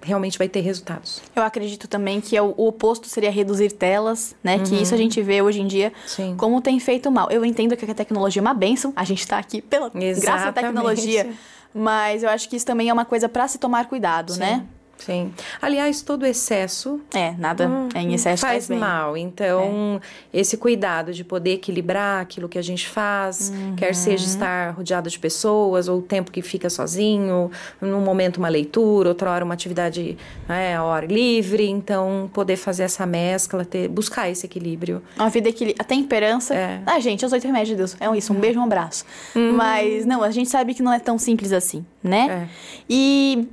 realmente 0.00 0.38
vai 0.38 0.48
ter 0.48 0.60
resultados. 0.60 1.20
Eu 1.34 1.42
acredito 1.42 1.86
também 1.88 2.20
que 2.20 2.36
é 2.36 2.42
o, 2.42 2.54
oposto 2.56 3.08
seria 3.08 3.30
reduzir 3.30 3.72
telas, 3.72 4.34
né? 4.42 4.58
Que 4.60 4.74
isso 4.76 4.94
a 4.94 4.96
gente 4.96 5.20
vê 5.22 5.42
hoje 5.42 5.60
em 5.60 5.66
dia 5.66 5.88
Uhum. 5.88 6.08
Sim. 6.08 6.34
como 6.36 6.60
tem 6.60 6.78
feito 6.80 7.10
mal. 7.10 7.30
Eu 7.30 7.44
entendo 7.44 7.76
que 7.76 7.90
a 7.90 7.94
tecnologia 7.94 8.40
é 8.40 8.42
uma 8.42 8.54
benção, 8.54 8.92
a 8.96 9.04
gente 9.04 9.26
tá 9.26 9.38
aqui 9.38 9.60
pela 9.60 9.88
graça 9.90 10.06
à 10.06 10.10
Exatamente. 10.10 10.54
tecnologia, 10.54 11.30
mas 11.74 12.22
eu 12.22 12.30
acho 12.30 12.48
que 12.48 12.56
isso 12.56 12.64
também 12.66 12.88
é 12.88 12.92
uma 12.92 13.04
coisa 13.04 13.28
pra 13.28 13.46
se 13.48 13.58
tomar 13.58 13.86
cuidado, 13.86 14.36
né? 14.36 14.64
Sim. 14.98 15.32
Aliás, 15.60 16.02
todo 16.02 16.26
excesso 16.26 17.00
É, 17.14 17.32
nada 17.38 17.70
é 17.94 18.00
em 18.00 18.14
excesso 18.14 18.42
faz 18.42 18.58
faz 18.66 18.68
mal. 18.68 19.16
Então, 19.16 20.00
esse 20.32 20.56
cuidado 20.56 21.12
de 21.12 21.24
poder 21.24 21.54
equilibrar 21.54 22.22
aquilo 22.22 22.48
que 22.48 22.58
a 22.58 22.62
gente 22.62 22.88
faz, 22.88 23.52
quer 23.76 23.94
seja 23.94 24.26
estar 24.26 24.74
rodeado 24.74 25.08
de 25.08 25.18
pessoas, 25.18 25.88
ou 25.88 25.98
o 25.98 26.02
tempo 26.02 26.30
que 26.30 26.42
fica 26.42 26.68
sozinho, 26.68 27.50
num 27.80 28.00
momento 28.00 28.38
uma 28.38 28.48
leitura, 28.48 29.08
outra 29.08 29.30
hora 29.30 29.44
uma 29.44 29.54
atividade 29.54 30.16
né, 30.48 30.76
ao 30.76 30.90
ar 30.90 31.06
livre. 31.06 31.68
Então, 31.68 32.30
poder 32.32 32.56
fazer 32.56 32.84
essa 32.84 33.06
mescla, 33.06 33.64
ter, 33.64 33.88
buscar 33.88 34.28
esse 34.28 34.46
equilíbrio. 34.46 35.02
Uma 35.16 35.28
vida 35.28 35.52
que 35.52 35.74
a 35.78 35.84
temperança. 35.84 36.54
É. 36.54 36.80
Ah, 36.84 36.98
gente, 37.00 37.24
os 37.24 37.32
oito 37.32 37.46
remédios 37.46 37.68
de 37.70 37.76
Deus. 37.76 37.96
É 38.00 38.16
isso, 38.16 38.32
um 38.32 38.36
beijo, 38.36 38.58
um 38.58 38.64
abraço. 38.64 39.04
Mas 39.34 40.04
não, 40.04 40.22
a 40.22 40.30
gente 40.30 40.48
sabe 40.48 40.74
que 40.74 40.82
não 40.82 40.92
é 40.92 40.98
tão 40.98 41.18
simples 41.18 41.52
assim, 41.52 41.84
né? 42.02 42.48
É. 42.48 42.48
E 42.88 43.48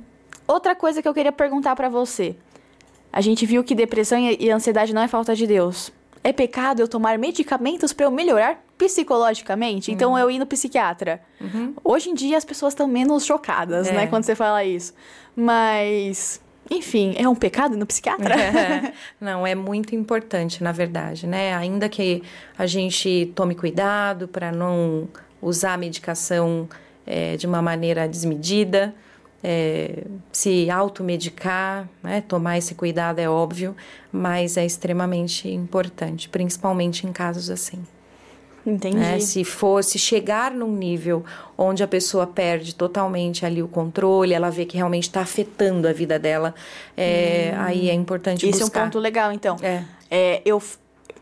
outra 0.46 0.74
coisa 0.74 1.00
que 1.02 1.08
eu 1.08 1.14
queria 1.14 1.32
perguntar 1.32 1.74
pra 1.76 1.88
você. 1.88 2.36
A 3.12 3.20
gente 3.20 3.46
viu 3.46 3.64
que 3.64 3.74
depressão 3.74 4.18
e 4.18 4.50
ansiedade 4.50 4.94
não 4.94 5.02
é 5.02 5.08
falta 5.08 5.34
de 5.34 5.46
Deus. 5.46 5.90
É 6.22 6.32
pecado 6.32 6.80
eu 6.80 6.88
tomar 6.88 7.18
medicamentos 7.18 7.92
pra 7.92 8.06
eu 8.06 8.10
melhorar 8.10 8.62
psicologicamente? 8.76 9.90
Então 9.92 10.18
eu 10.18 10.30
ir 10.30 10.38
no 10.38 10.44
psiquiatra. 10.46 11.20
Hoje 11.84 12.10
em 12.10 12.14
dia 12.14 12.36
as 12.36 12.44
pessoas 12.44 12.72
estão 12.72 12.86
menos 12.86 13.24
chocadas, 13.24 13.88
É. 13.88 13.92
né, 13.92 14.06
quando 14.06 14.24
você 14.24 14.34
fala 14.34 14.62
isso. 14.64 14.92
Mas, 15.34 16.40
enfim, 16.70 17.14
é 17.16 17.28
um 17.28 17.34
pecado 17.34 17.74
ir 17.74 17.78
no 17.78 17.86
psiquiatra? 17.86 18.34
Não, 19.20 19.46
é 19.46 19.54
muito 19.54 19.94
importante, 19.94 20.62
na 20.62 20.72
verdade, 20.72 21.26
né? 21.26 21.54
Ainda 21.54 21.88
que 21.88 22.22
a 22.58 22.66
gente 22.66 23.32
tome 23.34 23.54
cuidado 23.54 24.26
para 24.26 24.50
não 24.50 25.08
usar 25.40 25.74
a 25.74 25.76
medicação 25.76 26.68
é, 27.06 27.36
de 27.36 27.46
uma 27.46 27.62
maneira 27.62 28.08
desmedida, 28.08 28.92
é, 29.42 30.04
se 30.32 30.70
automedicar, 30.70 31.88
né? 32.02 32.20
tomar 32.20 32.58
esse 32.58 32.74
cuidado 32.74 33.18
é 33.18 33.28
óbvio, 33.28 33.76
mas 34.10 34.56
é 34.56 34.64
extremamente 34.64 35.48
importante, 35.48 36.28
principalmente 36.28 37.06
em 37.06 37.12
casos 37.12 37.50
assim. 37.50 37.82
Entendi. 38.66 38.96
né? 38.96 39.20
Se 39.20 39.44
fosse 39.44 39.98
chegar 39.98 40.50
num 40.50 40.74
nível 40.74 41.24
onde 41.56 41.84
a 41.84 41.86
pessoa 41.88 42.26
perde 42.26 42.74
totalmente 42.74 43.46
ali 43.46 43.62
o 43.62 43.68
controle, 43.68 44.34
ela 44.34 44.50
vê 44.50 44.64
que 44.64 44.76
realmente 44.76 45.04
está 45.04 45.20
afetando 45.20 45.86
a 45.86 45.92
vida 45.92 46.18
dela, 46.18 46.52
é, 46.96 47.54
aí 47.58 47.88
é 47.88 47.94
importante 47.94 48.48
Isso 48.48 48.60
buscar. 48.60 48.80
é 48.80 48.82
um 48.82 48.86
ponto 48.86 48.98
legal, 48.98 49.32
então. 49.32 49.56
É. 49.62 49.84
É, 50.10 50.42
eu. 50.44 50.60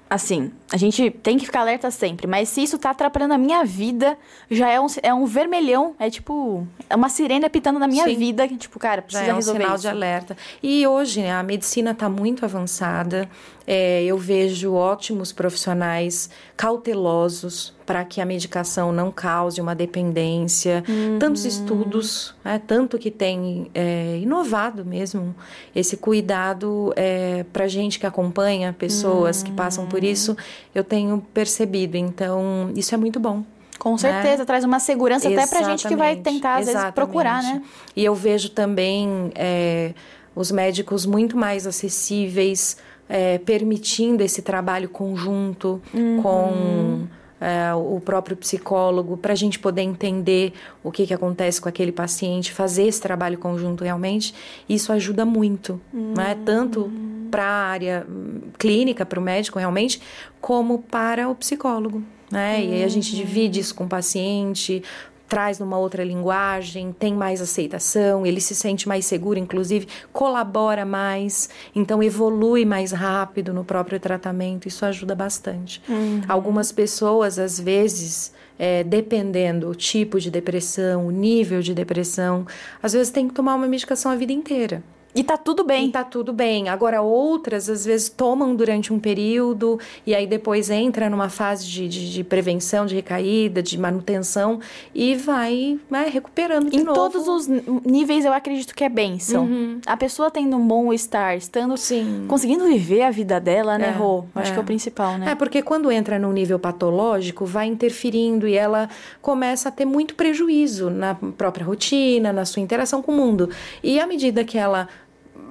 Assim, 0.09 0.53
a 0.75 0.77
gente 0.77 1.09
tem 1.09 1.39
que 1.39 1.47
ficar 1.47 1.61
alerta 1.61 1.89
sempre, 1.89 2.27
mas 2.27 2.49
se 2.49 2.61
isso 2.61 2.77
tá 2.77 2.91
atrapalhando 2.91 3.33
a 3.33 3.39
minha 3.39 3.65
vida, 3.65 4.19
já 4.51 4.69
é 4.69 4.81
um, 4.81 4.87
é 5.05 5.15
um 5.15 5.25
vermelhão, 5.25 5.95
é 6.01 6.11
tipo. 6.11 6.67
É 6.91 6.97
uma 6.97 7.09
sirene 7.09 7.45
apitando 7.45 7.79
na 7.79 7.87
minha 7.87 8.03
Sim. 8.03 8.17
vida, 8.17 8.49
que, 8.49 8.57
tipo, 8.57 8.77
cara, 8.81 8.97
Já 8.97 9.03
precisa 9.03 9.31
é 9.31 9.33
um 9.33 9.37
resolver 9.37 9.61
sinal 9.61 9.75
isso. 9.77 9.83
de 9.83 9.89
alerta. 9.89 10.37
E 10.61 10.85
hoje 10.85 11.21
né, 11.21 11.33
a 11.33 11.45
medicina 11.45 11.93
está 11.93 12.09
muito 12.09 12.45
avançada. 12.45 13.31
É, 13.67 14.03
eu 14.05 14.19
vejo 14.19 14.75
ótimos 14.75 15.33
profissionais 15.33 16.29
cautelosos 16.55 17.73
para 17.87 18.05
que 18.05 18.21
a 18.21 18.27
medicação 18.27 18.93
não 18.93 19.11
cause 19.11 19.61
uma 19.61 19.75
dependência. 19.75 20.85
Tantos 21.19 21.45
estudos, 21.45 22.35
né, 22.45 22.61
tanto 22.67 22.99
que 22.99 23.11
tem 23.11 23.71
é, 23.75 24.19
inovado 24.23 24.85
mesmo 24.85 25.35
esse 25.75 25.97
cuidado 25.97 26.93
é, 26.97 27.45
para 27.53 27.67
gente 27.67 27.99
que 27.99 28.07
acompanha 28.07 28.73
pessoas 28.73 29.43
que 29.43 29.53
passam 29.53 29.87
por 29.87 30.05
isso. 30.05 30.37
Eu 30.75 30.85
tenho 30.85 31.25
percebido. 31.33 31.97
Então, 31.97 32.71
isso 32.77 32.95
é 32.95 32.99
muito 32.99 33.19
bom. 33.19 33.43
Com 33.79 33.99
certeza, 33.99 34.47
traz 34.47 34.65
uma 34.65 34.79
segurança 34.79 35.29
até 35.29 35.47
pra 35.47 35.63
gente 35.63 35.87
que 35.87 35.97
vai 35.97 36.13
Exatamente, 36.13 36.35
tentar, 36.41 36.53
às 36.53 36.59
vezes, 36.61 36.71
exatamente. 36.75 36.95
procurar, 36.95 37.43
né? 37.43 37.63
E 37.95 38.05
eu 38.05 38.15
vejo 38.15 38.51
também 38.51 39.31
é, 39.35 39.93
os 40.35 40.51
médicos 40.51 41.05
muito 41.05 41.37
mais 41.37 41.67
acessíveis, 41.67 42.77
é, 43.09 43.37
permitindo 43.39 44.23
esse 44.23 44.41
trabalho 44.43 44.89
conjunto 44.89 45.83
Uhum. 45.93 46.23
com 46.23 47.07
é, 47.41 47.75
o 47.75 48.01
próprio 48.01 48.37
psicólogo, 48.37 49.19
para 49.19 49.33
a 49.33 49.37
gente 49.37 49.59
poder 49.59 49.83
entender 49.83 50.55
o 50.83 50.91
que, 50.91 51.07
que 51.07 51.13
acontece 51.13 51.61
com 51.61 51.69
aquele 51.69 51.93
paciente, 51.93 52.53
fazer 52.53 52.85
esse 52.85 53.01
trabalho 53.03 53.37
conjunto 53.37 53.85
realmente. 53.85 54.35
Isso 54.67 54.93
ajuda 54.93 55.27
muito, 55.27 55.79
né? 55.93 56.39
tanto 56.45 56.91
para 57.35 57.45
a 57.45 57.67
área 57.67 58.07
hum, 58.09 58.43
clínica, 58.57 59.05
para 59.05 59.19
o 59.19 59.23
médico 59.23 59.59
realmente, 59.59 60.01
como 60.41 60.79
para 60.79 61.29
o 61.29 61.35
psicólogo. 61.35 62.01
Né? 62.31 62.65
E 62.65 62.73
aí 62.75 62.85
a 62.85 62.89
gente 62.89 63.13
divide 63.13 63.59
isso 63.59 63.75
com 63.75 63.87
o 63.87 63.89
paciente, 63.89 64.85
traz 65.29 65.59
numa 65.59 65.77
outra 65.77 66.05
linguagem, 66.05 66.93
tem 66.97 67.13
mais 67.13 67.41
aceitação, 67.41 68.25
ele 68.25 68.41
se 68.41 68.55
sente 68.55 68.87
mais 68.87 69.05
seguro, 69.05 69.37
inclusive 69.37 69.89
colabora 70.13 70.85
mais, 70.85 71.49
então 71.75 72.01
evolui 72.01 72.65
mais 72.65 72.93
rápido 72.93 73.53
no 73.53 73.65
próprio 73.65 73.99
tratamento, 73.99 74.69
isso 74.69 74.87
ajuda 74.87 75.17
bastante. 75.17 75.83
Algumas 76.29 76.71
pessoas, 76.71 77.37
às 77.37 77.59
vezes, 77.59 78.33
é, 78.57 78.85
dependendo 78.85 79.69
o 79.69 79.75
tipo 79.75 80.21
de 80.21 80.31
depressão, 80.31 81.09
o 81.09 81.11
nível 81.11 81.61
de 81.61 81.75
depressão, 81.75 82.47
às 82.81 82.93
vezes 82.93 83.11
tem 83.11 83.27
que 83.27 83.35
tomar 83.35 83.57
uma 83.57 83.67
medicação 83.67 84.13
a 84.13 84.15
vida 84.15 84.33
inteira. 84.33 84.85
E 85.15 85.23
tá 85.23 85.37
tudo 85.37 85.63
E 85.63 85.67
bem. 85.67 85.91
tá 85.91 86.03
tudo 86.03 86.33
bem. 86.33 86.69
Agora, 86.69 87.01
outras, 87.01 87.71
às 87.71 87.85
vezes, 87.85 88.09
tomam 88.09 88.55
durante 88.57 88.93
um 88.93 88.99
período 88.99 89.79
e 90.07 90.15
aí 90.15 90.27
depois 90.27 90.71
entra 90.71 91.09
numa 91.09 91.29
fase 91.29 91.67
de, 91.67 91.89
de, 91.89 92.13
de 92.13 92.25
prevenção, 92.25 92.85
de 92.85 92.95
recaída, 92.97 93.63
de 93.63 93.79
manutenção 93.79 94.59
e 94.95 95.15
vai, 95.15 95.79
vai 95.89 96.11
recuperando 96.11 96.71
de 96.71 96.77
Em 96.79 96.83
novo. 96.85 96.95
todos 96.99 97.29
os 97.29 97.47
níveis 97.85 98.25
eu 98.25 98.33
acredito 98.33 98.75
que 98.75 98.83
é 98.83 98.89
bênção. 98.89 99.49
A 99.87 99.97
pessoa 99.97 100.31
tendo 100.31 100.57
um 100.57 100.67
bom 100.67 100.93
estar, 100.93 101.37
estando. 101.37 101.77
Sim. 101.77 102.25
Conseguindo 102.29 102.67
viver 102.67 103.03
a 103.03 103.11
vida 103.11 103.39
dela, 103.39 103.79
né, 103.79 103.89
É, 103.89 103.91
Rô? 103.93 104.25
Acho 104.35 104.51
é. 104.51 104.53
que 104.55 104.59
é 104.59 104.63
o 104.63 104.65
principal, 104.65 105.17
né? 105.19 105.31
É, 105.31 105.35
porque 105.35 105.63
quando 105.63 105.93
entra 105.93 106.19
num 106.19 106.33
nível 106.33 106.59
patológico, 106.59 107.45
vai 107.47 107.67
interferindo 107.67 108.49
e 108.49 108.55
ela 108.57 108.89
começa 109.23 109.69
a 109.69 109.73
ter 109.73 109.85
muito 109.85 110.15
prejuízo 110.15 110.91
na 110.91 111.15
própria 111.15 111.65
rotina, 111.65 112.33
na 112.33 112.45
sua 112.45 112.61
interação 112.63 113.01
com 113.01 113.13
o 113.13 113.15
mundo. 113.15 113.49
E 113.83 114.01
à 114.01 114.07
medida 114.07 114.45
que 114.45 114.59
ela 114.59 114.89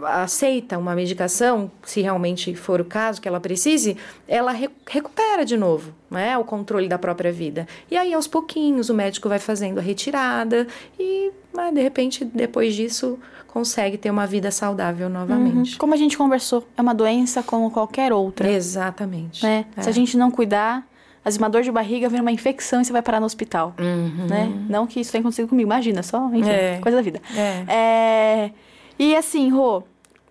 aceita 0.04 0.78
uma 0.78 0.96
medicação, 0.96 1.72
se 1.84 2.02
realmente 2.02 2.56
for 2.56 2.82
o 2.82 2.86
caso 2.86 3.22
que 3.22 3.28
ela 3.28 3.40
precise, 3.40 3.96
ela 4.28 4.52
re- 4.52 4.70
recupera 4.88 5.46
de 5.46 5.56
novo 5.58 5.94
né, 6.10 6.38
o 6.38 6.44
controle 6.44 6.88
da 6.88 6.98
própria 6.98 7.32
vida. 7.32 7.68
E 7.90 7.98
aí, 7.98 8.14
aos 8.14 8.28
pouquinhos, 8.28 8.90
o 8.90 8.94
médico 8.94 9.30
vai 9.30 9.40
fazendo 9.40 9.80
a 9.80 9.82
retirada 9.82 10.68
e, 11.00 11.32
né, 11.54 11.72
de 11.74 11.82
repente, 11.82 12.24
depois 12.26 12.76
disso, 12.76 13.18
consegue 13.48 13.98
ter 13.98 14.10
uma 14.10 14.26
vida 14.26 14.50
saudável 14.52 15.10
novamente. 15.10 15.78
Como 15.78 15.94
a 15.94 15.98
gente 15.98 16.18
conversou, 16.18 16.68
é 16.78 16.82
uma 16.82 16.94
doença 16.96 17.44
como 17.44 17.70
qualquer 17.72 18.12
outra. 18.12 18.50
Exatamente. 18.52 19.44
né? 19.44 19.66
É. 19.78 19.82
Se 19.82 19.90
a 19.90 19.92
gente 19.94 20.18
não 20.18 20.32
cuidar, 20.32 20.80
às 21.24 21.26
vezes 21.34 21.38
uma 21.38 21.50
dor 21.50 21.62
de 21.62 21.72
barriga 21.72 22.10
vira 22.10 22.22
uma 22.22 22.32
infecção 22.32 22.82
e 22.82 22.86
você 22.86 22.92
vai 22.92 23.02
parar 23.02 23.20
no 23.20 23.26
hospital, 23.26 23.74
Uhum. 23.80 24.28
né? 24.28 24.52
Não 24.68 24.86
que 24.88 25.00
isso 25.00 25.12
tenha 25.12 25.22
acontecido 25.22 25.48
comigo, 25.48 25.68
imagina, 25.70 26.02
só, 26.04 26.30
enfim, 26.34 26.50
É. 26.50 26.80
coisa 26.82 26.98
da 26.98 27.02
vida. 27.04 27.22
É. 27.36 27.64
É, 27.72 28.52
E 28.98 29.16
assim, 29.16 29.50
Rô, 29.50 29.84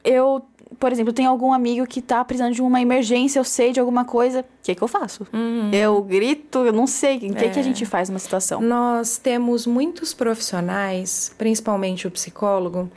eu, 0.05 0.43
por 0.79 0.93
exemplo, 0.93 1.13
tenho 1.13 1.29
algum 1.31 1.53
amigo 1.53 1.87
que 1.87 2.01
tá 2.01 2.25
precisando 2.25 2.55
de 2.55 2.63
uma 2.63 2.81
emergência, 2.81 3.39
eu 3.39 3.45
sei 3.45 3.73
de 3.73 3.81
alguma 3.81 4.05
coisa, 4.05 4.41
o 4.41 4.45
que 4.63 4.75
que 4.75 4.83
eu 4.83 4.89
faço? 4.89 5.27
Eu 5.73 6.01
grito, 6.03 6.61
eu 6.61 6.73
não 6.73 6.87
sei, 6.87 7.17
o 7.17 7.21
que, 7.21 7.29
que 7.31 7.39
a 7.39 7.43
Uhum. 7.43 7.51
É. 7.51 7.63
gente 7.63 7.85
faz 7.87 8.09
numa 8.09 8.19
situação? 8.19 8.61
Nós 8.61 9.17
temos 9.19 9.67
muitos 9.67 10.15
profissionais, 10.15 11.35
principalmente 11.37 12.07
o 12.07 12.11
psicólogo, 12.11 12.91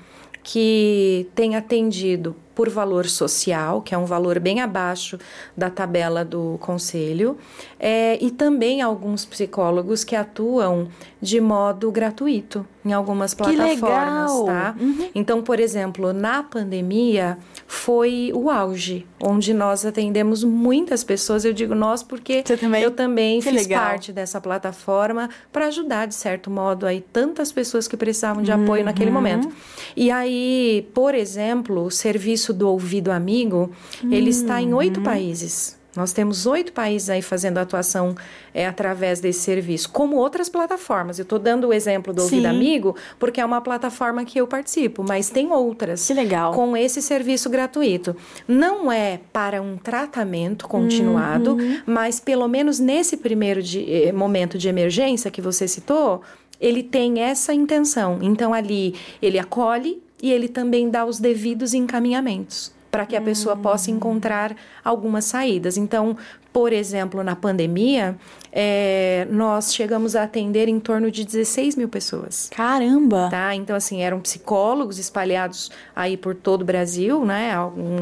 que 0.44 1.28
tem 1.36 1.56
atendido 1.56 2.36
por 2.56 2.70
valor 2.70 3.06
social, 3.08 3.82
que 3.82 3.94
é 3.94 3.98
um 3.98 4.06
valor 4.06 4.40
bem 4.40 4.62
abaixo 4.62 5.20
da 5.56 5.70
tabela 5.70 6.24
do 6.24 6.58
conselho, 6.62 7.38
é, 7.80 8.18
e 8.24 8.32
também 8.32 8.82
alguns 8.82 9.26
psicólogos 9.26 10.04
que 10.04 10.16
atuam 10.16 10.88
de 11.22 11.42
modo 11.42 11.92
gratuito 11.92 12.66
em 12.86 12.94
algumas 12.94 13.34
plataformas, 13.34 14.32
tá? 14.46 14.76
Uhum. 14.80 15.10
Então, 15.16 15.42
por 15.42 15.60
exemplo, 15.60 16.14
na 16.14 16.44
pandemia 16.44 17.38
foi 17.68 18.32
o 18.34 18.48
auge, 18.50 19.08
onde 19.20 19.54
nós 19.56 19.84
atendemos 19.86 20.44
muitas 20.44 21.04
pessoas. 21.04 21.44
Eu 21.44 21.52
digo 21.52 21.74
nós 21.74 22.04
porque 22.04 22.44
também? 22.44 22.84
eu 22.84 22.92
também 22.92 23.40
Que 23.42 23.50
fiz 23.50 23.64
legal. 23.64 23.84
parte 23.84 24.14
dessa 24.14 24.40
plataforma 24.40 25.30
para 25.52 25.66
ajudar, 25.66 26.06
de 26.06 26.14
certo 26.14 26.52
modo, 26.52 26.86
aí 26.86 27.02
tantas 27.12 27.52
pessoas 27.52 27.88
que 27.88 27.98
precisavam 27.98 28.44
de 28.44 28.52
apoio 28.52 28.82
Uhum. 28.82 28.86
naquele 28.86 29.10
momento. 29.10 29.52
E 29.96 30.12
aí, 30.12 30.88
por 30.94 31.16
exemplo, 31.16 31.86
o 31.86 31.90
serviço 31.92 32.45
do 32.54 32.68
ouvido 32.70 33.12
amigo, 33.12 33.72
ele 34.12 34.30
está 34.30 34.62
em 34.62 34.70
Uhum. 34.72 34.78
oito 34.80 35.02
países. 35.02 35.78
Nós 35.96 36.12
temos 36.12 36.46
oito 36.46 36.74
países 36.74 37.10
aí 37.10 37.22
fazendo 37.22 37.58
atuação 37.58 38.16
é, 38.54 38.68
através 38.68 39.22
desse 39.22 39.40
serviço, 39.40 39.90
como 39.90 40.18
outras 40.18 40.50
plataformas. 40.50 41.18
Eu 41.18 41.24
estou 41.24 41.40
dando 41.40 41.68
o 41.68 41.74
exemplo 41.74 42.14
do 42.14 42.22
Ouvido 42.24 42.42
Sim. 42.42 42.48
Amigo, 42.48 42.98
porque 43.18 43.40
é 43.40 43.46
uma 43.46 43.62
plataforma 43.62 44.26
que 44.26 44.38
eu 44.38 44.46
participo, 44.46 45.06
mas 45.08 45.30
tem 45.30 45.54
outras 45.54 46.06
Que 46.06 46.14
legal. 46.14 46.52
com 46.54 46.76
esse 46.76 47.02
serviço 47.02 47.50
gratuito. 47.50 48.14
Não 48.46 48.92
é 48.92 49.22
para 49.32 49.62
um 49.62 49.78
tratamento 49.78 50.68
continuado, 50.68 51.54
Uhum. 51.54 51.78
mas 51.86 52.20
pelo 52.20 52.48
menos 52.50 52.78
nesse 52.78 53.16
primeiro 53.16 53.64
de- 53.64 53.90
eh, 53.90 54.12
momento 54.12 54.58
de 54.58 54.68
emergência 54.68 55.32
que 55.32 55.40
você 55.42 55.66
citou, 55.66 56.22
ele 56.60 56.84
tem 56.84 57.22
essa 57.22 57.54
intenção. 57.54 58.20
Então 58.22 58.54
ali 58.54 58.96
ele 59.22 59.40
acolhe 59.40 60.02
e 60.22 60.32
ele 60.32 60.48
também 60.48 60.90
dá 60.90 61.06
os 61.06 61.20
devidos 61.20 61.74
encaminhamentos 61.74 62.74
para 62.96 63.06
que 63.06 63.18
a 63.18 63.22
pessoa 63.22 63.58
possa 63.58 63.92
encontrar 63.92 64.56
algumas 64.82 65.26
saídas. 65.26 65.76
Então, 65.76 66.16
por 66.54 66.72
exemplo, 66.72 67.22
na 67.26 67.36
pandemia, 67.36 68.16
eh, 68.54 69.28
nós 69.30 69.76
chegamos 69.76 70.16
a 70.16 70.24
atender 70.24 70.70
em 70.70 70.80
torno 70.80 71.12
de 71.12 71.26
16 71.26 71.76
mil 71.76 71.90
pessoas. 71.90 72.50
Caramba! 72.56 73.28
Tá? 73.30 73.54
Então, 73.54 73.76
assim, 73.76 74.02
eram 74.02 74.22
psicólogos 74.22 74.98
espalhados 74.98 75.70
aí 75.94 76.16
por 76.16 76.34
todo 76.34 76.62
o 76.62 76.64
Brasil, 76.66 77.26
né? 77.26 77.52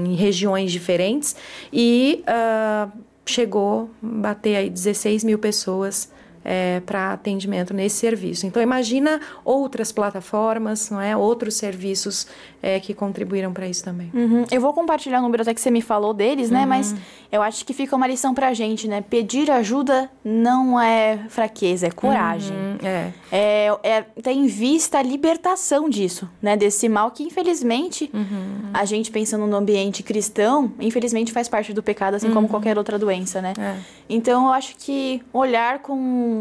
Em 0.06 0.14
regiões 0.14 0.72
diferentes. 0.72 1.36
E 1.74 2.24
ah, 2.28 2.90
chegou 3.26 3.90
a 4.04 4.06
bater 4.06 4.56
aí 4.58 4.70
16 4.70 5.24
mil 5.24 5.40
pessoas 5.40 6.12
para 6.86 7.14
atendimento 7.14 7.74
nesse 7.74 7.98
serviço. 7.98 8.46
Então, 8.46 8.62
imagina 8.62 9.20
outras 9.46 9.92
plataformas, 9.92 10.90
não 10.90 11.00
é? 11.02 11.16
Outros 11.16 11.56
serviços 11.56 12.28
eh, 12.62 12.80
que 12.80 12.94
contribuíram 12.94 13.54
para 13.54 13.68
isso 13.68 13.84
também. 13.84 14.12
Uhum. 14.14 14.46
Eu 14.52 14.62
vou 14.62 14.74
compartilhar 14.74 15.20
o 15.20 15.22
número 15.22 15.42
até 15.42 15.54
que 15.54 15.62
você 15.62 15.72
me 15.72 15.82
falou 15.82 16.14
deles, 16.14 16.50
né? 16.50 16.62
Uhum. 16.62 16.68
Mas 16.68 16.96
eu 17.32 17.42
acho 17.42 17.66
que 17.66 17.74
fica 17.74 17.96
uma 17.96 18.08
lição 18.08 18.34
pra 18.34 18.54
gente, 18.54 18.88
né? 18.88 19.02
Pedir 19.02 19.50
ajuda 19.52 20.10
não 20.24 20.80
é 20.80 21.20
fraqueza, 21.30 21.88
é 21.88 21.92
coragem. 21.92 22.56
Hum, 22.56 22.78
é. 22.84 23.12
É, 23.32 23.78
é 23.84 24.02
ter 24.02 24.32
em 24.32 24.48
vista 24.48 25.00
a 25.00 25.02
libertação 25.02 25.90
disso, 25.90 26.30
né? 26.42 26.56
Desse 26.58 26.88
mal 26.90 27.12
que, 27.12 27.24
infelizmente, 27.24 28.10
Uhum. 28.14 28.70
a 28.74 28.86
gente 28.86 29.12
pensando 29.12 29.46
no 29.48 29.56
ambiente 29.56 30.04
cristão, 30.04 30.72
infelizmente 30.80 31.32
faz 31.32 31.48
parte 31.48 31.74
do 31.74 31.82
pecado, 31.84 32.16
assim 32.16 32.32
como 32.32 32.48
qualquer 32.48 32.78
outra 32.78 32.98
doença, 33.00 33.42
né? 33.42 33.54
É. 33.58 33.76
Então 34.10 34.48
eu 34.48 34.54
acho 34.54 34.76
que 34.78 35.22
olhar 35.32 35.80
com 35.80 36.33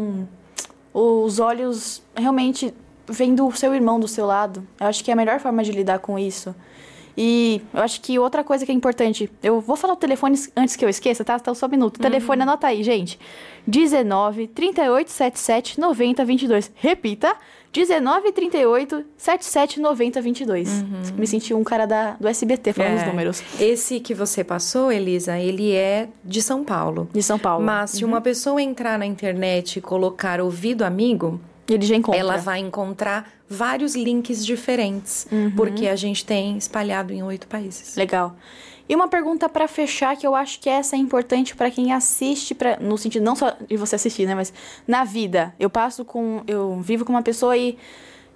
os 0.93 1.39
olhos 1.39 2.01
realmente 2.15 2.73
vendo 3.07 3.47
o 3.47 3.55
seu 3.55 3.73
irmão 3.73 3.99
do 3.99 4.07
seu 4.07 4.25
lado, 4.25 4.65
eu 4.79 4.87
acho 4.87 5.03
que 5.03 5.11
é 5.11 5.13
a 5.13 5.17
melhor 5.17 5.39
forma 5.39 5.63
de 5.63 5.71
lidar 5.71 5.99
com 5.99 6.17
isso. 6.17 6.55
E 7.15 7.61
eu 7.73 7.81
acho 7.81 8.01
que 8.01 8.17
outra 8.17 8.43
coisa 8.43 8.65
que 8.65 8.71
é 8.71 8.75
importante, 8.75 9.29
eu 9.43 9.61
vou 9.61 9.75
falar 9.75 9.93
o 9.93 9.97
telefone 9.97 10.35
antes 10.55 10.75
que 10.75 10.83
eu 10.83 10.89
esqueça, 10.89 11.23
tá? 11.23 11.35
Então 11.39 11.53
só 11.53 11.67
um 11.67 11.69
minuto. 11.69 11.99
Telefone, 11.99 12.41
anota 12.41 12.67
aí, 12.67 12.83
gente. 12.83 13.19
19 13.67 14.47
38 14.47 15.09
77 15.11 15.79
90 15.79 16.25
22. 16.25 16.71
Repita. 16.75 17.35
19 17.71 18.31
38 18.31 19.03
77 19.17 19.79
90 19.79 20.21
22. 20.21 20.83
Me 21.17 21.25
senti 21.25 21.53
um 21.55 21.63
cara 21.63 21.85
da, 21.87 22.11
do 22.19 22.27
SBT 22.27 22.71
falando 22.73 22.97
os 22.97 23.01
É. 23.01 23.05
números. 23.07 23.43
Esse 23.59 23.99
que 23.99 24.13
você 24.13 24.43
passou, 24.43 24.91
Elisa, 24.91 25.39
ele 25.39 25.71
é 25.73 26.07
de 26.23 26.39
São 26.41 26.63
Paulo. 26.63 27.09
De 27.11 27.23
São 27.23 27.39
Paulo. 27.39 27.65
Mas 27.65 27.91
se 27.91 28.05
uma 28.05 28.21
pessoa 28.21 28.61
entrar 28.61 28.99
na 28.99 29.05
internet 29.07 29.77
e 29.77 29.81
colocar 29.81 30.39
ouvido 30.39 30.83
amigo, 30.83 31.41
Ele 31.67 31.85
já 31.85 31.95
encontra. 31.95 32.19
ela 32.19 32.37
vai 32.37 32.59
encontrar 32.59 33.31
vários 33.49 33.95
links 33.95 34.45
diferentes, 34.45 35.27
porque 35.55 35.87
a 35.87 35.95
gente 35.95 36.25
tem 36.25 36.57
espalhado 36.57 37.13
em 37.13 37.23
oito 37.23 37.47
países. 37.47 37.95
Legal. 37.95 38.35
E 38.87 38.93
uma 38.95 39.07
pergunta 39.07 39.47
pra 39.47 39.67
fechar 39.67 40.15
que 40.17 40.27
eu 40.27 40.35
acho 40.35 40.59
que 40.59 40.69
essa 40.69 40.95
é 40.95 40.99
importante 40.99 41.55
pra 41.55 41.71
quem 41.71 41.93
assiste, 41.93 42.53
pra, 42.53 42.77
no 42.77 42.97
sentido 42.97 43.23
não 43.23 43.35
só 43.35 43.55
de 43.67 43.77
você 43.77 43.95
assistir, 43.95 44.25
né, 44.25 44.35
mas 44.35 44.53
na 44.85 45.05
vida. 45.05 45.55
Eu 45.57 45.69
passo 45.69 46.03
com, 46.03 46.43
eu 46.45 46.81
vivo 46.81 47.05
com 47.05 47.13
uma 47.13 47.21
pessoa 47.21 47.55
e 47.55 47.77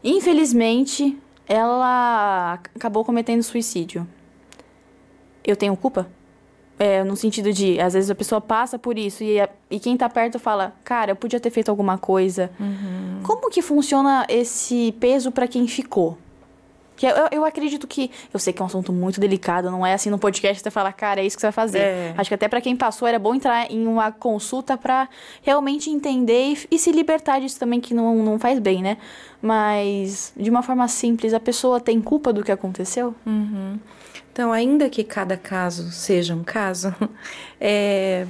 infelizmente 0.02 1.18
ela 1.48 2.60
acabou 2.76 3.04
cometendo 3.04 3.44
suicídio. 3.44 4.08
Eu 5.44 5.56
tenho 5.56 5.76
culpa? 5.76 6.08
É, 6.80 7.04
no 7.04 7.18
sentido 7.18 7.52
de, 7.52 7.80
às 7.80 7.94
vezes 7.94 8.10
a 8.10 8.16
pessoa 8.16 8.40
passa 8.40 8.78
por 8.78 8.98
isso 9.00 9.24
e, 9.24 9.38
e 9.70 9.80
quem 9.80 9.98
tá 9.98 10.08
perto 10.08 10.38
fala, 10.38 10.76
cara, 10.84 11.12
eu 11.12 11.16
podia 11.16 11.40
ter 11.40 11.50
feito 11.50 11.70
alguma 11.70 11.98
coisa. 11.98 12.52
Como 13.24 13.50
que 13.50 13.62
funciona 13.62 14.26
esse 14.30 14.94
peso 15.00 15.32
pra 15.32 15.48
quem 15.48 15.68
ficou? 15.68 16.18
Que 16.98 17.06
eu, 17.06 17.14
eu 17.32 17.46
acredito 17.46 17.86
que. 17.88 18.10
Eu 18.34 18.40
sei 18.40 18.52
que 18.52 18.60
é 18.60 18.64
um 18.64 18.66
assunto 18.66 18.92
muito 18.92 19.20
delicado, 19.20 19.70
não 19.70 19.86
é 19.86 19.94
assim 19.94 20.10
no 20.10 20.18
podcast 20.18 20.64
você 20.64 20.72
falar, 20.72 20.92
cara, 20.94 21.22
é 21.22 21.26
isso 21.26 21.38
que 21.38 21.42
você 21.42 21.48
vai 21.48 21.52
fazer. 21.52 21.80
É. 21.80 22.16
Acho 22.18 22.30
que 22.30 22.34
até 22.34 22.48
pra 22.48 22.60
quem 22.60 22.76
passou 22.76 23.08
era 23.08 23.20
bom 23.20 23.36
entrar 23.36 23.72
em 23.72 23.86
uma 23.86 24.12
consulta 24.12 24.76
pra 24.76 25.08
realmente 25.44 25.92
entender 25.92 26.54
e, 26.54 26.76
e 26.76 26.80
se 26.80 26.92
libertar 26.92 27.40
disso 27.40 27.60
também, 27.60 27.80
que 27.80 27.94
não, 27.94 28.16
não 28.24 28.40
faz 28.40 28.58
bem, 28.58 28.82
né? 28.82 28.98
Mas, 29.40 30.34
de 30.36 30.50
uma 30.50 30.64
forma 30.64 30.88
simples, 30.88 31.36
a 31.36 31.40
pessoa 31.40 31.80
tem 31.80 32.02
culpa 32.02 32.34
do 32.34 32.44
que 32.44 32.52
aconteceu? 32.52 33.14
Então, 34.34 34.52
ainda 34.52 34.90
que 34.90 35.04
cada 35.04 35.38
caso 35.38 35.92
seja 35.92 36.34
um 36.34 36.44
caso, 36.44 36.96
é, 37.62 38.26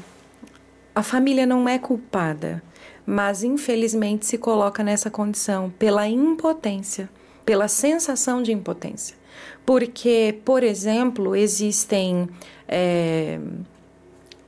a 0.93 1.01
família 1.01 1.45
não 1.45 1.69
é 1.69 1.79
culpada, 1.79 2.61
mas 3.07 3.41
infelizmente 3.41 4.25
se 4.25 4.37
coloca 4.37 4.83
nessa 4.83 5.09
condição 5.09 5.71
pela 5.79 6.09
impotência, 6.09 7.09
pela 7.45 7.69
sensação 7.69 8.43
de 8.43 8.51
impotência. 8.51 9.15
Porque, 9.65 10.39
por 10.43 10.61
exemplo, 10.61 11.33
existem 11.33 12.27
é, 12.67 13.39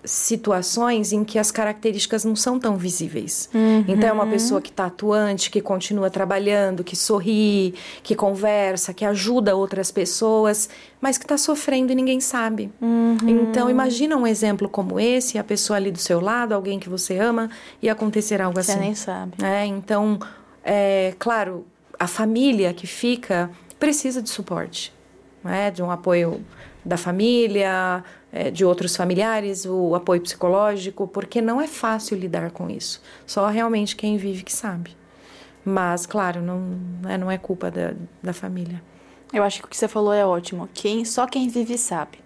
situações 0.04 1.12
em 1.12 1.24
que 1.24 1.38
as 1.38 1.52
características 1.52 2.24
não 2.24 2.36
são 2.36 2.58
tão 2.58 2.78
visíveis. 2.78 3.50
Então, 3.88 4.10
é 4.10 4.12
uma 4.12 4.28
pessoa 4.28 4.62
que 4.62 4.70
está 4.70 4.86
atuante, 4.86 5.52
que 5.52 5.62
continua 5.62 6.10
trabalhando, 6.10 6.84
que 6.84 6.96
sorri, 6.96 7.74
que 8.02 8.16
conversa, 8.16 8.94
que 8.94 9.04
ajuda 9.04 9.56
outras 9.56 9.92
pessoas, 9.92 10.70
mas 11.02 11.18
que 11.18 11.26
está 11.26 11.38
sofrendo 11.38 11.92
e 11.92 11.96
ninguém 11.96 12.20
sabe. 12.20 12.72
Então, 13.28 13.70
imagina 13.70 14.16
um 14.16 14.26
exemplo 14.26 14.70
como 14.70 15.00
esse, 15.00 15.38
a 15.38 15.44
pessoa 15.44 15.78
ali 15.78 15.92
do 15.92 16.00
seu 16.00 16.20
lado, 16.22 16.54
alguém 16.54 16.80
que 16.80 16.90
você 16.90 17.18
ama, 17.18 17.50
e 17.82 17.90
acontecer 17.90 18.42
algo 18.42 18.62
Você 18.62 18.72
assim. 18.72 18.80
nem 18.80 18.96
sabe. 18.96 19.34
É, 19.44 19.66
então, 19.66 20.18
é, 20.64 21.14
claro, 21.20 21.66
a 22.00 22.08
família 22.08 22.74
que 22.74 22.88
fica 22.88 23.50
precisa 23.78 24.22
de 24.22 24.30
suporte, 24.30 24.94
né? 25.44 25.72
de 25.72 25.84
um 25.84 25.92
apoio 25.92 26.42
da 26.84 26.98
família, 26.98 28.04
é, 28.32 28.50
de 28.50 28.64
outros 28.64 28.96
familiares, 28.96 29.66
o 29.66 29.96
apoio 29.96 30.22
psicológico, 30.22 31.08
porque 31.08 31.42
não 31.42 31.60
é 31.60 31.68
fácil 31.68 32.18
lidar 32.18 32.52
com 32.52 32.70
isso. 32.70 33.02
Só 33.26 33.48
realmente 33.48 33.96
quem 33.96 34.18
vive 34.18 34.44
que 34.44 34.54
sabe. 34.54 34.96
Mas, 35.64 36.06
claro, 36.06 36.42
não, 36.42 36.60
né, 37.02 37.18
não 37.18 37.30
é 37.30 37.38
culpa 37.38 37.70
da, 37.70 37.94
da 38.24 38.34
família. 38.34 38.82
Eu 39.32 39.44
acho 39.44 39.60
que 39.60 39.66
o 39.66 39.70
que 39.70 39.78
você 39.78 39.88
falou 39.88 40.14
é 40.14 40.26
ótimo. 40.26 40.68
Quem, 40.74 41.06
só 41.06 41.28
quem 41.28 41.48
vive 41.50 41.78
sabe. 41.78 42.18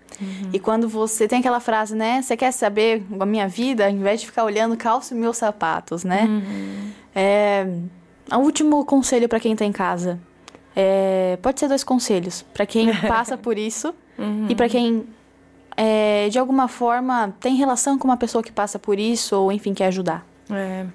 E 0.54 0.60
quando 0.60 0.88
você 0.88 1.28
tem 1.28 1.40
aquela 1.40 1.60
frase, 1.60 1.96
né? 1.96 2.22
Você 2.22 2.38
quer 2.38 2.52
saber 2.52 3.04
a 3.20 3.26
minha 3.26 3.48
vida, 3.48 3.86
ao 3.86 3.92
invés 3.92 4.22
de 4.22 4.28
ficar 4.28 4.44
olhando, 4.44 4.78
calço 4.78 5.16
meus 5.16 5.38
sapatos, 5.38 6.04
né? 6.04 6.28
É, 7.16 7.68
o 8.32 8.38
último 8.38 8.86
conselho 8.86 9.28
pra 9.28 9.40
quem 9.40 9.56
tá 9.56 9.66
em 9.66 9.72
casa. 9.72 10.20
É, 10.76 11.38
pode 11.42 11.60
ser 11.60 11.68
dois 11.68 11.84
conselhos. 11.84 12.44
Pra 12.54 12.66
quem 12.66 12.94
passa 13.08 13.38
por 13.38 13.58
isso 13.58 13.94
e 14.50 14.56
pra 14.56 14.70
quem 14.70 15.06
é, 15.76 16.30
de 16.30 16.38
alguma 16.38 16.68
forma, 16.68 17.34
tem 17.40 17.56
relação 17.56 17.98
com 17.98 18.08
uma 18.08 18.18
pessoa 18.18 18.44
que 18.44 18.52
passa 18.52 18.78
por 18.78 19.00
isso 19.00 19.36
ou, 19.36 19.52
enfim, 19.52 19.74
quer 19.74 19.88
ajudar? 19.88 20.26
É, 20.50 20.84
uh, 20.84 20.90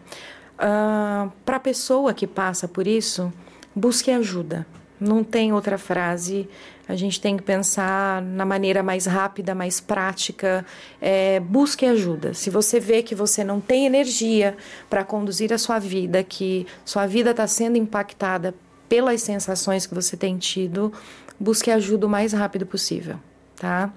ah, 0.59 1.29
Para 1.45 1.57
a 1.57 1.61
pessoa 1.61 2.15
que 2.15 2.27
passa 2.27 2.69
por 2.69 2.87
isso, 2.87 3.33
busque 3.75 4.11
ajuda. 4.11 4.67
Não 5.01 5.23
tem 5.23 5.53
outra 5.53 5.79
frase. 5.79 6.49
A 6.89 6.97
gente 6.97 7.21
tem 7.21 7.37
que 7.37 7.43
pensar 7.43 8.23
na 8.23 8.45
maneira 8.45 8.83
mais 8.83 9.07
rápida, 9.07 9.55
mais 9.55 9.81
prática. 9.81 10.65
É, 11.01 11.39
busque 11.39 11.87
ajuda. 11.87 12.35
Se 12.35 12.51
você 12.51 12.81
vê 12.81 13.03
que 13.03 13.15
você 13.15 13.45
não 13.45 13.61
tem 13.61 13.87
energia 13.87 14.57
para 14.89 15.05
conduzir 15.05 15.53
a 15.53 15.59
sua 15.59 15.79
vida, 15.79 16.25
que 16.25 16.67
sua 16.85 17.07
vida 17.07 17.31
está 17.31 17.47
sendo 17.47 17.77
impactada 17.77 18.55
pelas 18.89 19.23
sensações 19.23 19.87
que 19.87 19.95
você 19.95 20.17
tem 20.17 20.39
tido, 20.39 20.93
busque 21.39 21.71
ajuda 21.71 22.07
o 22.07 22.11
mais 22.11 22.33
rápido 22.33 22.67
possível, 22.67 23.19
tá? 23.57 23.93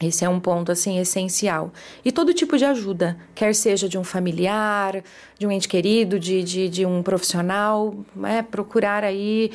Esse 0.00 0.26
é 0.26 0.28
um 0.28 0.38
ponto 0.38 0.70
assim 0.70 0.98
essencial. 0.98 1.72
E 2.04 2.12
todo 2.12 2.34
tipo 2.34 2.58
de 2.58 2.66
ajuda, 2.66 3.16
quer 3.34 3.54
seja 3.54 3.88
de 3.88 3.96
um 3.96 4.04
familiar, 4.04 5.02
de 5.38 5.46
um 5.46 5.50
ente 5.50 5.66
querido, 5.66 6.18
de, 6.18 6.42
de, 6.42 6.68
de 6.68 6.84
um 6.84 7.02
profissional, 7.02 7.94
é, 8.24 8.42
procurar 8.42 9.02
aí 9.02 9.50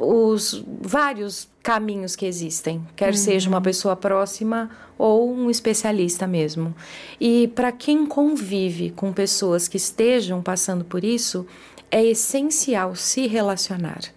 os 0.00 0.64
vários 0.80 1.48
caminhos 1.62 2.16
que 2.16 2.24
existem, 2.24 2.86
quer 2.94 3.10
uhum. 3.10 3.16
seja 3.16 3.48
uma 3.50 3.60
pessoa 3.60 3.94
próxima 3.94 4.70
ou 4.96 5.30
um 5.30 5.50
especialista 5.50 6.26
mesmo. 6.26 6.74
E 7.20 7.48
para 7.48 7.70
quem 7.70 8.06
convive 8.06 8.90
com 8.90 9.12
pessoas 9.12 9.68
que 9.68 9.76
estejam 9.76 10.40
passando 10.40 10.84
por 10.84 11.04
isso, 11.04 11.46
é 11.90 12.04
essencial 12.04 12.96
se 12.96 13.26
relacionar. 13.26 14.15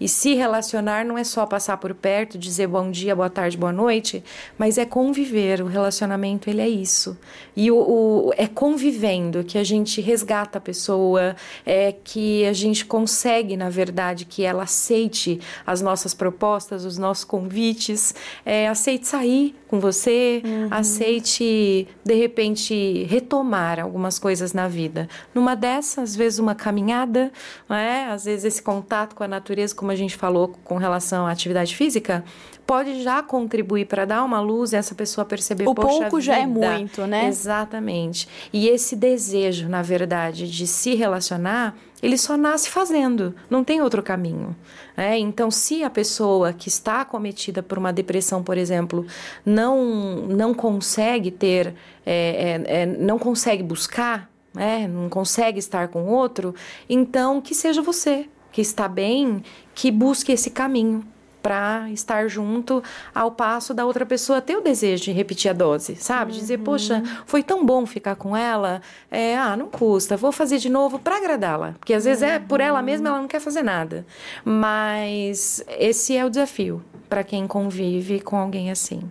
E 0.00 0.08
se 0.08 0.34
relacionar 0.34 1.04
não 1.04 1.18
é 1.18 1.24
só 1.24 1.44
passar 1.44 1.76
por 1.76 1.94
perto, 1.94 2.38
dizer 2.38 2.66
bom 2.66 2.90
dia, 2.90 3.14
boa 3.14 3.28
tarde, 3.28 3.56
boa 3.56 3.72
noite, 3.72 4.24
mas 4.56 4.78
é 4.78 4.86
conviver. 4.86 5.60
O 5.60 5.66
relacionamento 5.66 6.48
ele 6.48 6.62
é 6.62 6.68
isso. 6.68 7.18
E 7.54 7.70
o, 7.70 7.76
o 7.76 8.32
é 8.36 8.46
convivendo 8.46 9.44
que 9.44 9.58
a 9.58 9.64
gente 9.64 10.00
resgata 10.00 10.58
a 10.58 10.60
pessoa, 10.60 11.36
é 11.66 11.92
que 11.92 12.46
a 12.46 12.52
gente 12.52 12.84
consegue, 12.86 13.56
na 13.56 13.68
verdade, 13.68 14.24
que 14.24 14.42
ela 14.42 14.62
aceite 14.62 15.40
as 15.66 15.82
nossas 15.82 16.14
propostas, 16.14 16.84
os 16.84 16.96
nossos 16.96 17.24
convites, 17.24 18.14
é, 18.44 18.68
aceite 18.68 19.06
sair 19.06 19.54
com 19.68 19.78
você, 19.78 20.42
uhum. 20.44 20.68
aceite 20.70 21.86
de 22.04 22.14
repente 22.14 23.04
retomar 23.04 23.78
algumas 23.78 24.18
coisas 24.18 24.52
na 24.52 24.66
vida. 24.66 25.08
Numa 25.34 25.54
dessas, 25.54 26.10
às 26.10 26.16
vezes 26.16 26.38
uma 26.38 26.54
caminhada, 26.54 27.30
não 27.68 27.76
é? 27.76 28.06
Às 28.06 28.24
vezes 28.24 28.44
esse 28.44 28.62
contato 28.62 29.14
com 29.14 29.22
a 29.22 29.28
natureza, 29.28 29.74
como 29.90 29.92
a 29.92 29.96
gente 29.96 30.16
falou 30.16 30.48
com 30.62 30.76
relação 30.76 31.26
à 31.26 31.32
atividade 31.32 31.74
física, 31.74 32.24
pode 32.64 33.02
já 33.02 33.22
contribuir 33.22 33.86
para 33.86 34.04
dar 34.04 34.22
uma 34.22 34.40
luz 34.40 34.72
e 34.72 34.76
essa 34.76 34.94
pessoa 34.94 35.24
perceber 35.24 35.66
o 35.66 35.74
pouco 35.74 36.04
vida. 36.04 36.20
já 36.20 36.38
é 36.38 36.46
muito, 36.46 37.06
né? 37.06 37.26
Exatamente. 37.26 38.28
E 38.52 38.68
esse 38.68 38.94
desejo, 38.94 39.68
na 39.68 39.82
verdade, 39.82 40.48
de 40.48 40.66
se 40.66 40.94
relacionar, 40.94 41.76
ele 42.00 42.16
só 42.16 42.36
nasce 42.36 42.70
fazendo, 42.70 43.34
não 43.50 43.64
tem 43.64 43.82
outro 43.82 44.00
caminho. 44.02 44.54
É, 44.96 45.18
então, 45.18 45.50
se 45.50 45.82
a 45.82 45.90
pessoa 45.90 46.52
que 46.52 46.68
está 46.68 47.00
acometida 47.00 47.62
por 47.62 47.76
uma 47.76 47.92
depressão, 47.92 48.44
por 48.44 48.56
exemplo, 48.56 49.04
não, 49.44 50.26
não 50.28 50.54
consegue 50.54 51.32
ter, 51.32 51.74
é, 52.06 52.62
é, 52.64 52.82
é 52.82 52.86
não 52.86 53.18
consegue 53.18 53.62
buscar, 53.62 54.30
né, 54.54 54.86
não 54.86 55.08
consegue 55.08 55.58
estar 55.58 55.88
com 55.88 56.06
outro, 56.06 56.54
então 56.88 57.40
que 57.40 57.54
seja 57.54 57.82
você 57.82 58.28
que 58.52 58.60
está 58.60 58.88
bem, 58.88 59.42
que 59.74 59.90
busque 59.90 60.32
esse 60.32 60.50
caminho 60.50 61.04
para 61.42 61.90
estar 61.90 62.28
junto 62.28 62.82
ao 63.14 63.30
passo 63.30 63.72
da 63.72 63.84
outra 63.84 64.04
pessoa 64.04 64.40
ter 64.40 64.56
o 64.56 64.60
desejo 64.60 65.04
de 65.04 65.12
repetir 65.12 65.50
a 65.50 65.54
dose, 65.54 65.96
sabe? 65.96 66.32
Dizer, 66.32 66.58
uhum. 66.58 66.64
poxa, 66.64 67.02
foi 67.26 67.42
tão 67.42 67.64
bom 67.64 67.86
ficar 67.86 68.16
com 68.16 68.36
ela, 68.36 68.80
é, 69.10 69.36
ah, 69.36 69.56
não 69.56 69.68
custa, 69.68 70.16
vou 70.16 70.32
fazer 70.32 70.58
de 70.58 70.68
novo 70.68 70.98
para 70.98 71.16
agradá-la, 71.16 71.74
porque 71.78 71.94
às 71.94 72.04
vezes 72.04 72.22
é 72.22 72.38
por 72.38 72.60
ela 72.60 72.82
mesma 72.82 73.08
ela 73.08 73.20
não 73.20 73.28
quer 73.28 73.40
fazer 73.40 73.62
nada, 73.62 74.06
mas 74.44 75.64
esse 75.78 76.16
é 76.16 76.24
o 76.24 76.30
desafio 76.30 76.82
para 77.08 77.24
quem 77.24 77.46
convive 77.46 78.20
com 78.20 78.36
alguém 78.36 78.70
assim. 78.70 79.02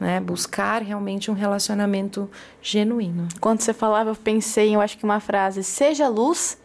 Né, 0.00 0.18
buscar 0.18 0.82
realmente 0.82 1.30
um 1.30 1.34
relacionamento 1.34 2.28
genuíno. 2.60 3.28
Quando 3.40 3.60
você 3.60 3.72
falava, 3.72 4.10
eu 4.10 4.16
pensei, 4.16 4.74
eu 4.74 4.80
acho 4.80 4.98
que 4.98 5.04
uma 5.04 5.20
frase: 5.20 5.62
seja 5.62 6.08
luz 6.08 6.58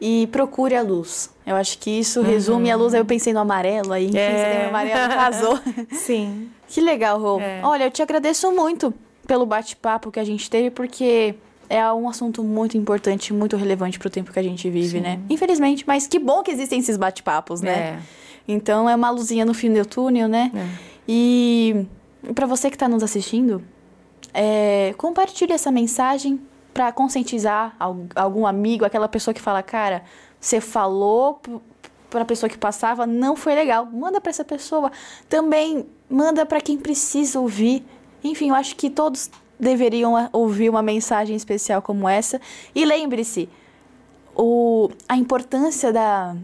e 0.00 0.28
procure 0.30 0.74
a 0.74 0.82
luz. 0.82 1.30
Eu 1.46 1.56
acho 1.56 1.78
que 1.78 1.90
isso 1.90 2.20
uhum. 2.20 2.26
resume 2.26 2.70
a 2.70 2.76
luz. 2.76 2.94
Aí 2.94 3.00
eu 3.00 3.04
pensei 3.04 3.32
no 3.32 3.40
amarelo, 3.40 3.92
aí 3.92 4.06
enfim, 4.06 4.18
é. 4.18 4.30
você 4.30 4.56
tem 4.56 4.66
o 4.66 4.68
amarelo, 4.68 5.14
casou. 5.14 5.60
Sim. 5.92 6.50
Que 6.68 6.80
legal, 6.80 7.20
Rô. 7.20 7.40
É. 7.40 7.60
Olha, 7.62 7.84
eu 7.84 7.90
te 7.90 8.02
agradeço 8.02 8.50
muito 8.52 8.92
pelo 9.26 9.46
bate-papo 9.46 10.10
que 10.10 10.20
a 10.20 10.24
gente 10.24 10.50
teve, 10.50 10.70
porque 10.70 11.34
é 11.68 11.90
um 11.92 12.08
assunto 12.08 12.42
muito 12.42 12.76
importante, 12.76 13.32
muito 13.32 13.56
relevante 13.56 13.98
para 13.98 14.08
o 14.08 14.10
tempo 14.10 14.32
que 14.32 14.38
a 14.38 14.42
gente 14.42 14.68
vive, 14.68 14.98
Sim. 14.98 15.00
né? 15.00 15.20
Infelizmente, 15.30 15.84
mas 15.86 16.06
que 16.06 16.18
bom 16.18 16.42
que 16.42 16.50
existem 16.50 16.78
esses 16.78 16.96
bate-papos, 16.96 17.60
né? 17.60 17.72
É. 17.72 17.98
Então 18.46 18.88
é 18.88 18.94
uma 18.94 19.10
luzinha 19.10 19.44
no 19.44 19.54
fim 19.54 19.72
do 19.72 19.84
túnel, 19.86 20.28
né? 20.28 20.50
É. 20.54 20.68
E 21.08 21.86
para 22.34 22.46
você 22.46 22.68
que 22.70 22.76
está 22.76 22.88
nos 22.88 23.02
assistindo, 23.02 23.62
é, 24.32 24.94
compartilhe 24.96 25.52
essa 25.52 25.70
mensagem 25.70 26.40
para 26.74 26.90
conscientizar 26.90 27.76
algum 28.14 28.46
amigo, 28.46 28.84
aquela 28.84 29.08
pessoa 29.08 29.32
que 29.32 29.40
fala, 29.40 29.62
cara, 29.62 30.02
você 30.40 30.60
falou 30.60 31.40
para 32.10 32.22
a 32.22 32.24
pessoa 32.24 32.50
que 32.50 32.58
passava, 32.58 33.06
não 33.06 33.36
foi 33.36 33.54
legal. 33.54 33.86
Manda 33.86 34.20
para 34.20 34.30
essa 34.30 34.44
pessoa. 34.44 34.90
Também 35.28 35.86
manda 36.10 36.44
para 36.44 36.60
quem 36.60 36.76
precisa 36.76 37.40
ouvir. 37.40 37.84
Enfim, 38.22 38.50
eu 38.50 38.54
acho 38.54 38.74
que 38.76 38.90
todos 38.90 39.30
deveriam 39.58 40.28
ouvir 40.32 40.68
uma 40.68 40.82
mensagem 40.82 41.34
especial 41.36 41.80
como 41.80 42.08
essa. 42.08 42.40
E 42.74 42.84
lembre-se, 42.84 43.48
o, 44.34 44.90
a 45.08 45.16
importância 45.16 45.92
da, 45.92 46.36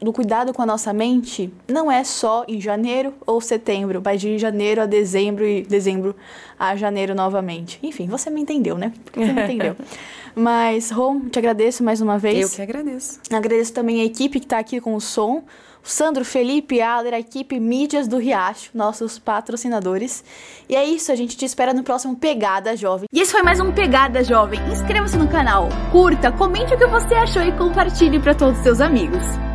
do 0.00 0.12
cuidado 0.12 0.52
com 0.52 0.62
a 0.62 0.66
nossa 0.66 0.92
mente 0.92 1.52
não 1.66 1.90
é 1.90 2.04
só 2.04 2.44
em 2.46 2.60
janeiro 2.60 3.12
ou 3.26 3.40
setembro, 3.40 4.00
mas 4.04 4.20
de 4.20 4.38
janeiro 4.38 4.82
a 4.82 4.86
dezembro 4.86 5.44
e 5.44 5.62
dezembro 5.62 6.14
a 6.58 6.76
janeiro 6.76 7.14
novamente. 7.14 7.78
Enfim, 7.82 8.06
você 8.06 8.30
me 8.30 8.40
entendeu, 8.40 8.76
né? 8.76 8.92
Porque 9.04 9.20
você 9.20 9.32
me 9.32 9.42
entendeu. 9.42 9.76
Mas, 10.34 10.92
Rom, 10.92 11.28
te 11.28 11.36
agradeço 11.36 11.82
mais 11.82 12.00
uma 12.00 12.16
vez. 12.16 12.38
Eu 12.38 12.48
que 12.48 12.62
agradeço. 12.62 13.18
Agradeço 13.32 13.72
também 13.72 14.02
a 14.02 14.04
equipe 14.04 14.38
que 14.38 14.46
está 14.46 14.60
aqui 14.60 14.80
com 14.80 14.94
o 14.94 15.00
som. 15.00 15.42
O 15.84 15.88
Sandro, 15.88 16.24
Felipe, 16.24 16.80
Aler, 16.80 17.12
a 17.12 17.18
equipe 17.18 17.58
Mídias 17.58 18.06
do 18.06 18.18
Riacho, 18.18 18.70
nossos 18.72 19.18
patrocinadores. 19.18 20.22
E 20.68 20.76
é 20.76 20.84
isso, 20.84 21.10
a 21.10 21.16
gente 21.16 21.36
te 21.36 21.44
espera 21.44 21.74
no 21.74 21.82
próximo 21.82 22.14
Pegada 22.14 22.76
Jovem. 22.76 23.08
E 23.12 23.20
esse 23.20 23.32
foi 23.32 23.42
mais 23.42 23.58
um 23.58 23.72
Pegada 23.72 24.22
Jovem. 24.22 24.60
Inscreva-se 24.70 25.16
no 25.16 25.26
canal, 25.26 25.68
curta, 25.90 26.30
comente 26.30 26.72
o 26.74 26.78
que 26.78 26.86
você 26.86 27.14
achou 27.14 27.42
e 27.42 27.50
compartilhe 27.52 28.20
para 28.20 28.34
todos 28.34 28.58
os 28.58 28.62
seus 28.62 28.80
amigos. 28.80 29.47